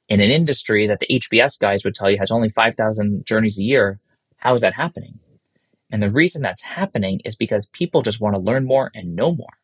In 0.08 0.20
an 0.20 0.30
industry 0.30 0.86
that 0.86 1.00
the 1.00 1.06
HBS 1.10 1.58
guys 1.58 1.84
would 1.84 1.94
tell 1.94 2.10
you 2.10 2.18
has 2.18 2.30
only 2.30 2.48
5,000 2.48 3.24
journeys 3.24 3.58
a 3.58 3.62
year, 3.62 4.00
how 4.36 4.54
is 4.54 4.60
that 4.60 4.74
happening? 4.74 5.18
And 5.90 6.02
the 6.02 6.10
reason 6.10 6.42
that's 6.42 6.62
happening 6.62 7.20
is 7.24 7.36
because 7.36 7.66
people 7.66 8.02
just 8.02 8.20
want 8.20 8.34
to 8.34 8.40
learn 8.40 8.64
more 8.64 8.90
and 8.94 9.14
know 9.14 9.34
more. 9.34 9.58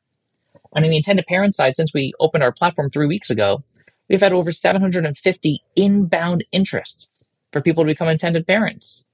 On 0.73 0.83
the 0.83 0.97
intended 0.97 1.27
parent 1.27 1.55
side, 1.55 1.77
since 1.77 1.93
we 1.95 2.13
opened 2.19 2.43
our 2.43 2.53
platform 2.53 2.91
three 2.91 3.07
weeks 3.07 3.31
ago, 3.31 3.63
we've 4.09 4.21
had 4.21 4.33
over 4.33 4.51
750 4.51 5.63
inbound 5.77 6.45
interests 6.51 7.25
for 7.53 7.61
people 7.61 7.85
to 7.85 7.89
become 7.89 8.09
intended 8.09 8.47
parents 8.47 9.05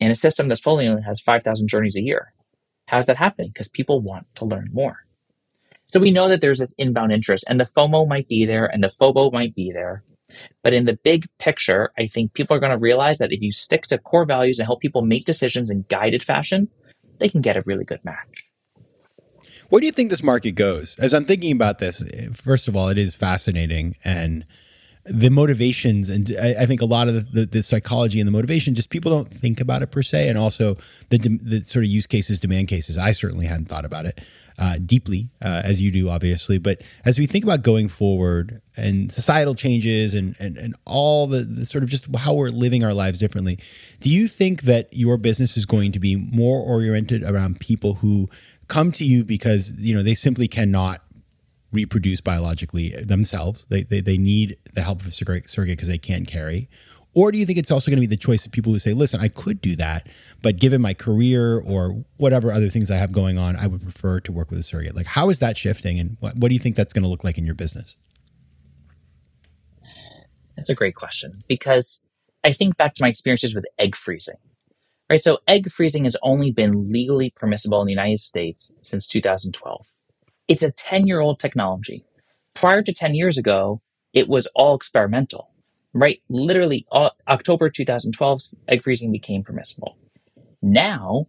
in 0.00 0.10
a 0.10 0.16
system 0.16 0.48
that's 0.48 0.60
fully 0.60 0.86
only 0.86 1.02
has 1.02 1.20
5,000 1.20 1.68
journeys 1.68 1.96
a 1.96 2.02
year. 2.02 2.32
How's 2.86 3.06
that 3.06 3.16
happening? 3.16 3.50
Because 3.52 3.68
people 3.68 4.00
want 4.00 4.26
to 4.36 4.44
learn 4.44 4.70
more. 4.72 4.98
So 5.88 6.00
we 6.00 6.10
know 6.10 6.28
that 6.28 6.40
there's 6.40 6.58
this 6.58 6.74
inbound 6.78 7.12
interest, 7.12 7.44
and 7.48 7.58
the 7.58 7.64
FOMO 7.64 8.06
might 8.06 8.28
be 8.28 8.44
there, 8.44 8.66
and 8.66 8.84
the 8.84 8.90
FOBO 8.90 9.32
might 9.32 9.54
be 9.54 9.72
there. 9.72 10.04
But 10.62 10.72
in 10.72 10.84
the 10.84 10.98
big 11.02 11.26
picture, 11.38 11.92
I 11.98 12.06
think 12.06 12.34
people 12.34 12.56
are 12.56 12.60
going 12.60 12.76
to 12.76 12.82
realize 12.82 13.18
that 13.18 13.32
if 13.32 13.40
you 13.40 13.52
stick 13.52 13.86
to 13.86 13.98
core 13.98 14.24
values 14.24 14.58
and 14.58 14.66
help 14.66 14.80
people 14.80 15.02
make 15.02 15.24
decisions 15.24 15.70
in 15.70 15.84
guided 15.88 16.22
fashion, 16.22 16.68
they 17.18 17.28
can 17.28 17.40
get 17.40 17.56
a 17.56 17.62
really 17.66 17.84
good 17.84 18.04
match. 18.04 18.44
Where 19.68 19.80
do 19.80 19.86
you 19.86 19.92
think 19.92 20.10
this 20.10 20.22
market 20.22 20.52
goes? 20.52 20.96
As 20.98 21.12
I'm 21.12 21.24
thinking 21.24 21.52
about 21.52 21.78
this, 21.78 22.02
first 22.32 22.68
of 22.68 22.76
all, 22.76 22.88
it 22.88 22.98
is 22.98 23.14
fascinating 23.14 23.96
and 24.04 24.46
the 25.04 25.30
motivations 25.30 26.10
and 26.10 26.36
I, 26.38 26.66
think 26.66 26.82
a 26.82 26.84
lot 26.84 27.08
of 27.08 27.14
the, 27.14 27.20
the, 27.20 27.46
the, 27.46 27.62
psychology 27.62 28.20
and 28.20 28.28
the 28.28 28.32
motivation 28.32 28.74
just 28.74 28.90
people 28.90 29.10
don't 29.10 29.32
think 29.32 29.58
about 29.58 29.80
it 29.80 29.90
per 29.90 30.02
se 30.02 30.28
and 30.28 30.36
also 30.36 30.76
the, 31.08 31.16
the 31.16 31.64
sort 31.64 31.86
of 31.86 31.90
use 31.90 32.06
cases 32.06 32.38
demand 32.38 32.68
cases 32.68 32.98
i 32.98 33.12
certainly 33.12 33.46
hadn't 33.46 33.66
thought 33.66 33.86
about 33.86 34.04
it 34.04 34.20
uh, 34.58 34.76
deeply 34.84 35.30
uh, 35.42 35.62
as 35.64 35.80
you 35.80 35.90
do 35.90 36.08
obviously 36.08 36.58
but 36.58 36.82
as 37.04 37.18
we 37.18 37.26
think 37.26 37.44
about 37.44 37.62
going 37.62 37.88
forward 37.88 38.60
and 38.76 39.12
societal 39.12 39.54
changes 39.54 40.14
and 40.14 40.36
and, 40.40 40.56
and 40.56 40.74
all 40.84 41.26
the, 41.26 41.40
the 41.40 41.64
sort 41.64 41.84
of 41.84 41.90
just 41.90 42.06
how 42.16 42.34
we're 42.34 42.50
living 42.50 42.84
our 42.84 42.94
lives 42.94 43.18
differently 43.18 43.58
do 44.00 44.10
you 44.10 44.28
think 44.28 44.62
that 44.62 44.88
your 44.92 45.16
business 45.16 45.56
is 45.56 45.66
going 45.66 45.92
to 45.92 46.00
be 46.00 46.16
more 46.16 46.60
oriented 46.60 47.22
around 47.22 47.60
people 47.60 47.94
who 47.94 48.28
come 48.68 48.92
to 48.92 49.04
you 49.04 49.24
because 49.24 49.74
you 49.78 49.94
know 49.94 50.02
they 50.02 50.14
simply 50.14 50.48
cannot 50.48 51.02
reproduce 51.72 52.20
biologically 52.20 52.90
themselves. 52.90 53.66
They 53.66 53.82
they, 53.82 54.00
they 54.00 54.18
need 54.18 54.56
the 54.74 54.82
help 54.82 55.00
of 55.00 55.08
a 55.08 55.10
surrogate 55.10 55.76
because 55.76 55.88
they 55.88 55.98
can't 55.98 56.26
carry. 56.26 56.68
Or 57.14 57.32
do 57.32 57.38
you 57.38 57.46
think 57.46 57.58
it's 57.58 57.70
also 57.70 57.90
going 57.90 57.96
to 57.96 58.00
be 58.00 58.06
the 58.06 58.16
choice 58.16 58.46
of 58.46 58.52
people 58.52 58.72
who 58.72 58.78
say, 58.78 58.92
listen, 58.92 59.20
I 59.20 59.28
could 59.28 59.60
do 59.60 59.74
that, 59.76 60.08
but 60.42 60.58
given 60.58 60.80
my 60.80 60.94
career 60.94 61.58
or 61.58 62.04
whatever 62.16 62.52
other 62.52 62.68
things 62.68 62.90
I 62.90 62.96
have 62.96 63.12
going 63.12 63.38
on, 63.38 63.56
I 63.56 63.66
would 63.66 63.82
prefer 63.82 64.20
to 64.20 64.32
work 64.32 64.50
with 64.50 64.58
a 64.58 64.62
surrogate? 64.62 64.94
Like, 64.94 65.06
how 65.06 65.28
is 65.30 65.38
that 65.40 65.56
shifting? 65.56 65.98
And 65.98 66.16
what, 66.20 66.36
what 66.36 66.48
do 66.48 66.54
you 66.54 66.60
think 66.60 66.76
that's 66.76 66.92
going 66.92 67.02
to 67.02 67.08
look 67.08 67.24
like 67.24 67.38
in 67.38 67.44
your 67.44 67.54
business? 67.54 67.96
That's 70.56 70.70
a 70.70 70.74
great 70.74 70.94
question 70.94 71.40
because 71.48 72.00
I 72.44 72.52
think 72.52 72.76
back 72.76 72.94
to 72.96 73.02
my 73.02 73.08
experiences 73.08 73.54
with 73.54 73.64
egg 73.78 73.96
freezing 73.96 74.36
right? 75.08 75.22
So 75.22 75.38
egg 75.46 75.70
freezing 75.70 76.04
has 76.04 76.16
only 76.22 76.50
been 76.50 76.86
legally 76.86 77.30
permissible 77.30 77.80
in 77.80 77.86
the 77.86 77.92
United 77.92 78.20
States 78.20 78.74
since 78.80 79.06
2012. 79.06 79.86
It's 80.48 80.62
a 80.62 80.70
10 80.70 81.06
year 81.06 81.20
old 81.20 81.40
technology. 81.40 82.04
Prior 82.54 82.82
to 82.82 82.92
10 82.92 83.14
years 83.14 83.38
ago, 83.38 83.80
it 84.12 84.28
was 84.28 84.46
all 84.54 84.74
experimental, 84.74 85.50
right? 85.94 86.20
Literally, 86.28 86.84
October 86.92 87.70
2012, 87.70 88.42
egg 88.68 88.82
freezing 88.82 89.12
became 89.12 89.42
permissible. 89.42 89.96
Now, 90.62 91.28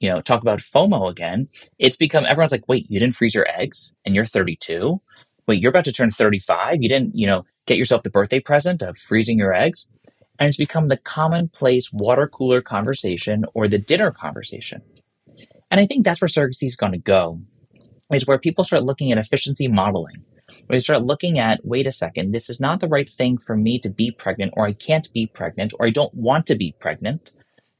you 0.00 0.08
know, 0.10 0.20
talk 0.20 0.42
about 0.42 0.58
FOMO 0.58 1.10
again. 1.10 1.48
It's 1.78 1.96
become 1.96 2.26
everyone's 2.26 2.52
like, 2.52 2.68
wait, 2.68 2.90
you 2.90 3.00
didn't 3.00 3.16
freeze 3.16 3.34
your 3.34 3.48
eggs 3.48 3.94
and 4.04 4.14
you're 4.14 4.26
32. 4.26 5.00
Wait, 5.46 5.60
you're 5.60 5.70
about 5.70 5.84
to 5.86 5.92
turn 5.92 6.10
35. 6.10 6.82
You 6.82 6.88
didn't, 6.88 7.16
you 7.16 7.26
know, 7.26 7.44
get 7.66 7.78
yourself 7.78 8.02
the 8.02 8.10
birthday 8.10 8.40
present 8.40 8.82
of 8.82 8.98
freezing 8.98 9.38
your 9.38 9.54
eggs. 9.54 9.90
And 10.38 10.48
it's 10.48 10.58
become 10.58 10.88
the 10.88 10.96
commonplace 10.96 11.92
water 11.92 12.26
cooler 12.26 12.60
conversation 12.60 13.44
or 13.54 13.68
the 13.68 13.78
dinner 13.78 14.10
conversation. 14.10 14.82
And 15.70 15.80
I 15.80 15.86
think 15.86 16.04
that's 16.04 16.20
where 16.20 16.28
surrogacy 16.28 16.64
is 16.64 16.76
going 16.76 16.92
to 16.92 16.98
go, 16.98 17.40
is 18.12 18.26
where 18.26 18.38
people 18.38 18.64
start 18.64 18.82
looking 18.82 19.12
at 19.12 19.18
efficiency 19.18 19.68
modeling, 19.68 20.24
they 20.68 20.80
start 20.80 21.02
looking 21.02 21.38
at, 21.38 21.64
wait 21.64 21.86
a 21.86 21.92
second, 21.92 22.32
this 22.32 22.50
is 22.50 22.60
not 22.60 22.80
the 22.80 22.88
right 22.88 23.08
thing 23.08 23.38
for 23.38 23.56
me 23.56 23.78
to 23.80 23.88
be 23.88 24.10
pregnant, 24.10 24.52
or 24.56 24.66
I 24.66 24.72
can't 24.72 25.12
be 25.12 25.26
pregnant, 25.26 25.72
or 25.78 25.86
I 25.86 25.90
don't 25.90 26.14
want 26.14 26.46
to 26.46 26.54
be 26.54 26.74
pregnant, 26.80 27.32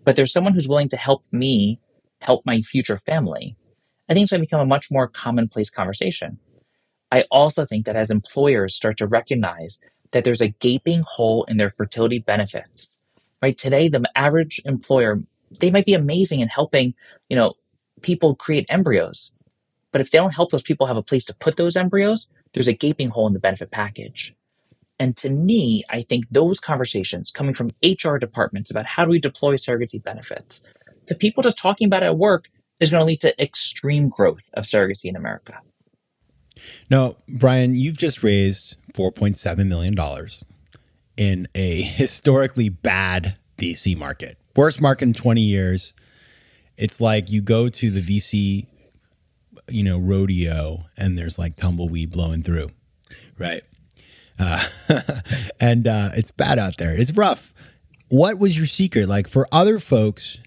but 0.04 0.16
there's 0.16 0.32
someone 0.32 0.52
who's 0.52 0.68
willing 0.68 0.88
to 0.90 0.96
help 0.96 1.24
me 1.32 1.80
help 2.20 2.44
my 2.44 2.60
future 2.62 2.98
family. 2.98 3.56
I 4.08 4.14
think 4.14 4.24
it's 4.24 4.32
going 4.32 4.40
to 4.40 4.46
become 4.46 4.60
a 4.60 4.66
much 4.66 4.90
more 4.90 5.08
commonplace 5.08 5.70
conversation. 5.70 6.38
I 7.10 7.24
also 7.30 7.64
think 7.64 7.86
that 7.86 7.96
as 7.96 8.10
employers 8.10 8.74
start 8.74 8.96
to 8.98 9.06
recognize 9.06 9.78
that 10.12 10.24
there's 10.24 10.40
a 10.40 10.48
gaping 10.48 11.02
hole 11.06 11.44
in 11.44 11.56
their 11.56 11.70
fertility 11.70 12.18
benefits, 12.18 12.88
right? 13.42 13.56
Today, 13.56 13.88
the 13.88 14.02
average 14.16 14.60
employer, 14.64 15.20
they 15.60 15.70
might 15.70 15.86
be 15.86 15.94
amazing 15.94 16.40
in 16.40 16.48
helping, 16.48 16.94
you 17.28 17.36
know, 17.36 17.54
people 18.02 18.34
create 18.34 18.66
embryos. 18.70 19.32
But 19.92 20.00
if 20.00 20.10
they 20.10 20.18
don't 20.18 20.34
help 20.34 20.50
those 20.50 20.62
people 20.62 20.86
have 20.86 20.96
a 20.96 21.02
place 21.02 21.24
to 21.26 21.34
put 21.34 21.56
those 21.56 21.76
embryos, 21.76 22.28
there's 22.54 22.68
a 22.68 22.72
gaping 22.72 23.10
hole 23.10 23.26
in 23.26 23.34
the 23.34 23.40
benefit 23.40 23.70
package. 23.70 24.34
And 24.98 25.16
to 25.18 25.28
me, 25.28 25.84
I 25.90 26.02
think 26.02 26.24
those 26.30 26.60
conversations 26.60 27.30
coming 27.30 27.54
from 27.54 27.72
HR 27.82 28.16
departments 28.16 28.70
about 28.70 28.86
how 28.86 29.04
do 29.04 29.10
we 29.10 29.18
deploy 29.18 29.54
surrogacy 29.54 30.02
benefits 30.02 30.62
to 31.06 31.14
people 31.14 31.42
just 31.42 31.58
talking 31.58 31.86
about 31.86 32.02
it 32.02 32.06
at 32.06 32.18
work 32.18 32.46
is 32.80 32.90
going 32.90 33.00
to 33.00 33.04
lead 33.04 33.20
to 33.20 33.42
extreme 33.42 34.08
growth 34.08 34.50
of 34.54 34.64
surrogacy 34.64 35.06
in 35.06 35.16
America. 35.16 35.58
Now, 36.90 37.16
Brian, 37.28 37.74
you've 37.74 37.98
just 37.98 38.22
raised 38.22 38.76
$4.7 38.92 39.66
million 39.66 39.96
in 41.16 41.48
a 41.54 41.82
historically 41.82 42.68
bad 42.68 43.38
VC 43.58 43.96
market. 43.96 44.38
Worst 44.56 44.80
market 44.80 45.04
in 45.04 45.14
20 45.14 45.40
years. 45.40 45.94
It's 46.76 47.00
like 47.00 47.30
you 47.30 47.40
go 47.40 47.68
to 47.68 47.90
the 47.90 48.00
VC, 48.00 48.66
you 49.68 49.82
know, 49.82 49.98
rodeo 49.98 50.84
and 50.96 51.18
there's 51.18 51.38
like 51.38 51.56
tumbleweed 51.56 52.10
blowing 52.10 52.42
through, 52.42 52.68
right? 53.38 53.62
Uh, 54.38 54.64
and 55.60 55.86
uh, 55.86 56.10
it's 56.14 56.30
bad 56.30 56.58
out 56.58 56.76
there. 56.76 56.92
It's 56.92 57.12
rough. 57.12 57.54
What 58.08 58.38
was 58.38 58.56
your 58.56 58.66
secret? 58.66 59.08
Like 59.08 59.28
for 59.28 59.48
other 59.50 59.78
folks 59.78 60.38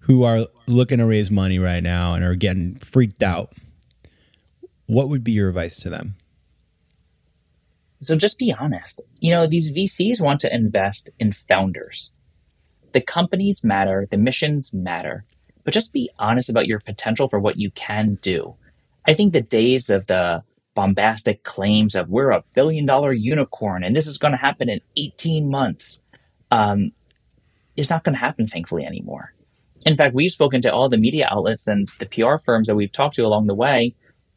who 0.00 0.22
are 0.22 0.46
looking 0.66 0.98
to 0.98 1.06
raise 1.06 1.30
money 1.30 1.58
right 1.58 1.82
now 1.82 2.14
and 2.14 2.24
are 2.24 2.34
getting 2.34 2.76
freaked 2.76 3.22
out, 3.22 3.52
what 4.86 5.08
would 5.08 5.24
be 5.24 5.32
your 5.32 5.48
advice 5.48 5.76
to 5.76 5.90
them? 5.90 6.16
So 8.00 8.16
just 8.16 8.38
be 8.38 8.52
honest. 8.52 9.00
You 9.18 9.32
know, 9.32 9.46
these 9.46 9.72
VCs 9.72 10.20
want 10.20 10.40
to 10.40 10.54
invest 10.54 11.10
in 11.18 11.32
founders. 11.32 12.12
The 12.92 13.00
companies 13.00 13.64
matter, 13.64 14.06
the 14.10 14.16
missions 14.16 14.72
matter, 14.72 15.24
but 15.66 15.74
just 15.74 15.92
be 15.92 16.08
honest 16.20 16.48
about 16.48 16.68
your 16.68 16.78
potential 16.78 17.28
for 17.28 17.40
what 17.40 17.58
you 17.58 17.72
can 17.72 18.18
do. 18.22 18.54
I 19.04 19.14
think 19.14 19.32
the 19.32 19.42
days 19.42 19.90
of 19.90 20.06
the 20.06 20.44
bombastic 20.76 21.42
claims 21.42 21.96
of 21.96 22.08
we're 22.08 22.30
a 22.30 22.44
billion 22.54 22.86
dollar 22.86 23.12
unicorn 23.12 23.82
and 23.82 23.96
this 23.96 24.06
is 24.06 24.16
going 24.16 24.30
to 24.30 24.38
happen 24.38 24.68
in 24.68 24.80
18 24.96 25.50
months 25.50 26.00
um, 26.52 26.92
is 27.76 27.90
not 27.90 28.04
going 28.04 28.14
to 28.14 28.20
happen, 28.20 28.46
thankfully, 28.46 28.84
anymore. 28.84 29.34
In 29.84 29.96
fact, 29.96 30.14
we've 30.14 30.30
spoken 30.30 30.62
to 30.62 30.72
all 30.72 30.88
the 30.88 30.98
media 30.98 31.28
outlets 31.32 31.66
and 31.66 31.88
the 31.98 32.06
PR 32.06 32.36
firms 32.44 32.68
that 32.68 32.76
we've 32.76 32.92
talked 32.92 33.16
to 33.16 33.22
along 33.22 33.48
the 33.48 33.54
way 33.54 33.92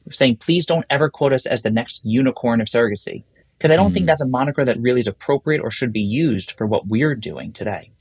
saying, 0.10 0.38
please 0.38 0.66
don't 0.66 0.86
ever 0.90 1.12
quote 1.12 1.34
us 1.34 1.46
as 1.46 1.62
the 1.62 1.70
next 1.70 2.02
unicorn 2.04 2.60
of 2.60 2.68
surrogacy. 2.68 3.24
Because 3.60 3.70
I 3.70 3.76
don't 3.76 3.92
mm. 3.92 3.94
think 3.94 4.08
that's 4.08 4.22
a 4.22 4.28
moniker 4.28 4.66
that 4.66 4.80
really 4.80 5.02
is 5.02 5.08
appropriate 5.08 5.62
or 5.62 5.70
should 5.70 5.94
be 5.94 6.02
used 6.02 6.54
for 6.54 6.66
what 6.66 6.88
we're 6.88 7.14
doing 7.14 7.52
today. 7.52 7.92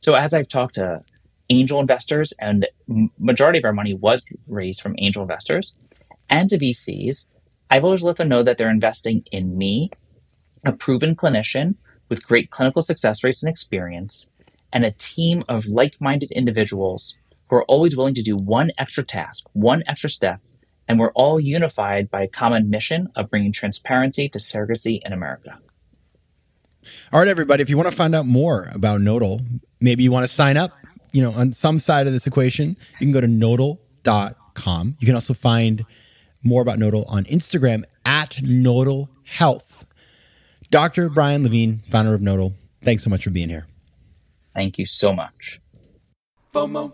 So 0.00 0.14
as 0.14 0.32
I've 0.32 0.48
talked 0.48 0.76
to 0.76 1.02
angel 1.50 1.80
investors, 1.80 2.32
and 2.38 2.66
majority 3.18 3.58
of 3.58 3.64
our 3.64 3.72
money 3.72 3.94
was 3.94 4.24
raised 4.46 4.80
from 4.80 4.94
angel 4.98 5.22
investors, 5.22 5.74
and 6.28 6.48
to 6.50 6.58
VCs, 6.58 7.28
I've 7.70 7.84
always 7.84 8.02
let 8.02 8.16
them 8.16 8.28
know 8.28 8.42
that 8.42 8.58
they're 8.58 8.70
investing 8.70 9.24
in 9.32 9.56
me, 9.56 9.90
a 10.64 10.72
proven 10.72 11.16
clinician 11.16 11.76
with 12.08 12.26
great 12.26 12.50
clinical 12.50 12.82
success 12.82 13.24
rates 13.24 13.42
and 13.42 13.50
experience, 13.50 14.28
and 14.72 14.84
a 14.84 14.90
team 14.92 15.44
of 15.48 15.66
like 15.66 16.00
minded 16.00 16.30
individuals 16.32 17.16
who 17.48 17.56
are 17.56 17.64
always 17.64 17.96
willing 17.96 18.14
to 18.14 18.22
do 18.22 18.36
one 18.36 18.70
extra 18.78 19.04
task, 19.04 19.44
one 19.52 19.82
extra 19.86 20.10
step, 20.10 20.40
and 20.88 20.98
we're 20.98 21.12
all 21.12 21.40
unified 21.40 22.10
by 22.10 22.22
a 22.22 22.28
common 22.28 22.70
mission 22.70 23.08
of 23.16 23.30
bringing 23.30 23.52
transparency 23.52 24.28
to 24.28 24.38
surrogacy 24.38 25.00
in 25.04 25.12
America. 25.12 25.58
All 27.12 27.20
right, 27.20 27.28
everybody, 27.28 27.62
if 27.62 27.70
you 27.70 27.76
want 27.76 27.88
to 27.88 27.96
find 27.96 28.14
out 28.14 28.26
more 28.26 28.68
about 28.74 29.00
Nodal, 29.00 29.40
maybe 29.80 30.02
you 30.02 30.12
want 30.12 30.24
to 30.24 30.32
sign 30.32 30.56
up, 30.56 30.72
you 31.14 31.22
know, 31.22 31.30
on 31.30 31.52
some 31.52 31.78
side 31.78 32.08
of 32.08 32.12
this 32.12 32.26
equation, 32.26 32.76
you 32.98 33.06
can 33.06 33.12
go 33.12 33.20
to 33.20 33.28
nodal.com. 33.28 34.96
You 34.98 35.06
can 35.06 35.14
also 35.14 35.32
find 35.32 35.86
more 36.42 36.60
about 36.60 36.80
Nodal 36.80 37.04
on 37.04 37.24
Instagram 37.26 37.84
at 38.04 38.42
Nodal 38.42 39.08
Health. 39.22 39.86
Dr. 40.70 41.08
Brian 41.08 41.44
Levine, 41.44 41.82
founder 41.88 42.14
of 42.14 42.20
Nodal, 42.20 42.54
thanks 42.82 43.04
so 43.04 43.10
much 43.10 43.22
for 43.22 43.30
being 43.30 43.48
here. 43.48 43.68
Thank 44.54 44.76
you 44.76 44.86
so 44.86 45.12
much. 45.12 45.60
FOMO. 46.52 46.93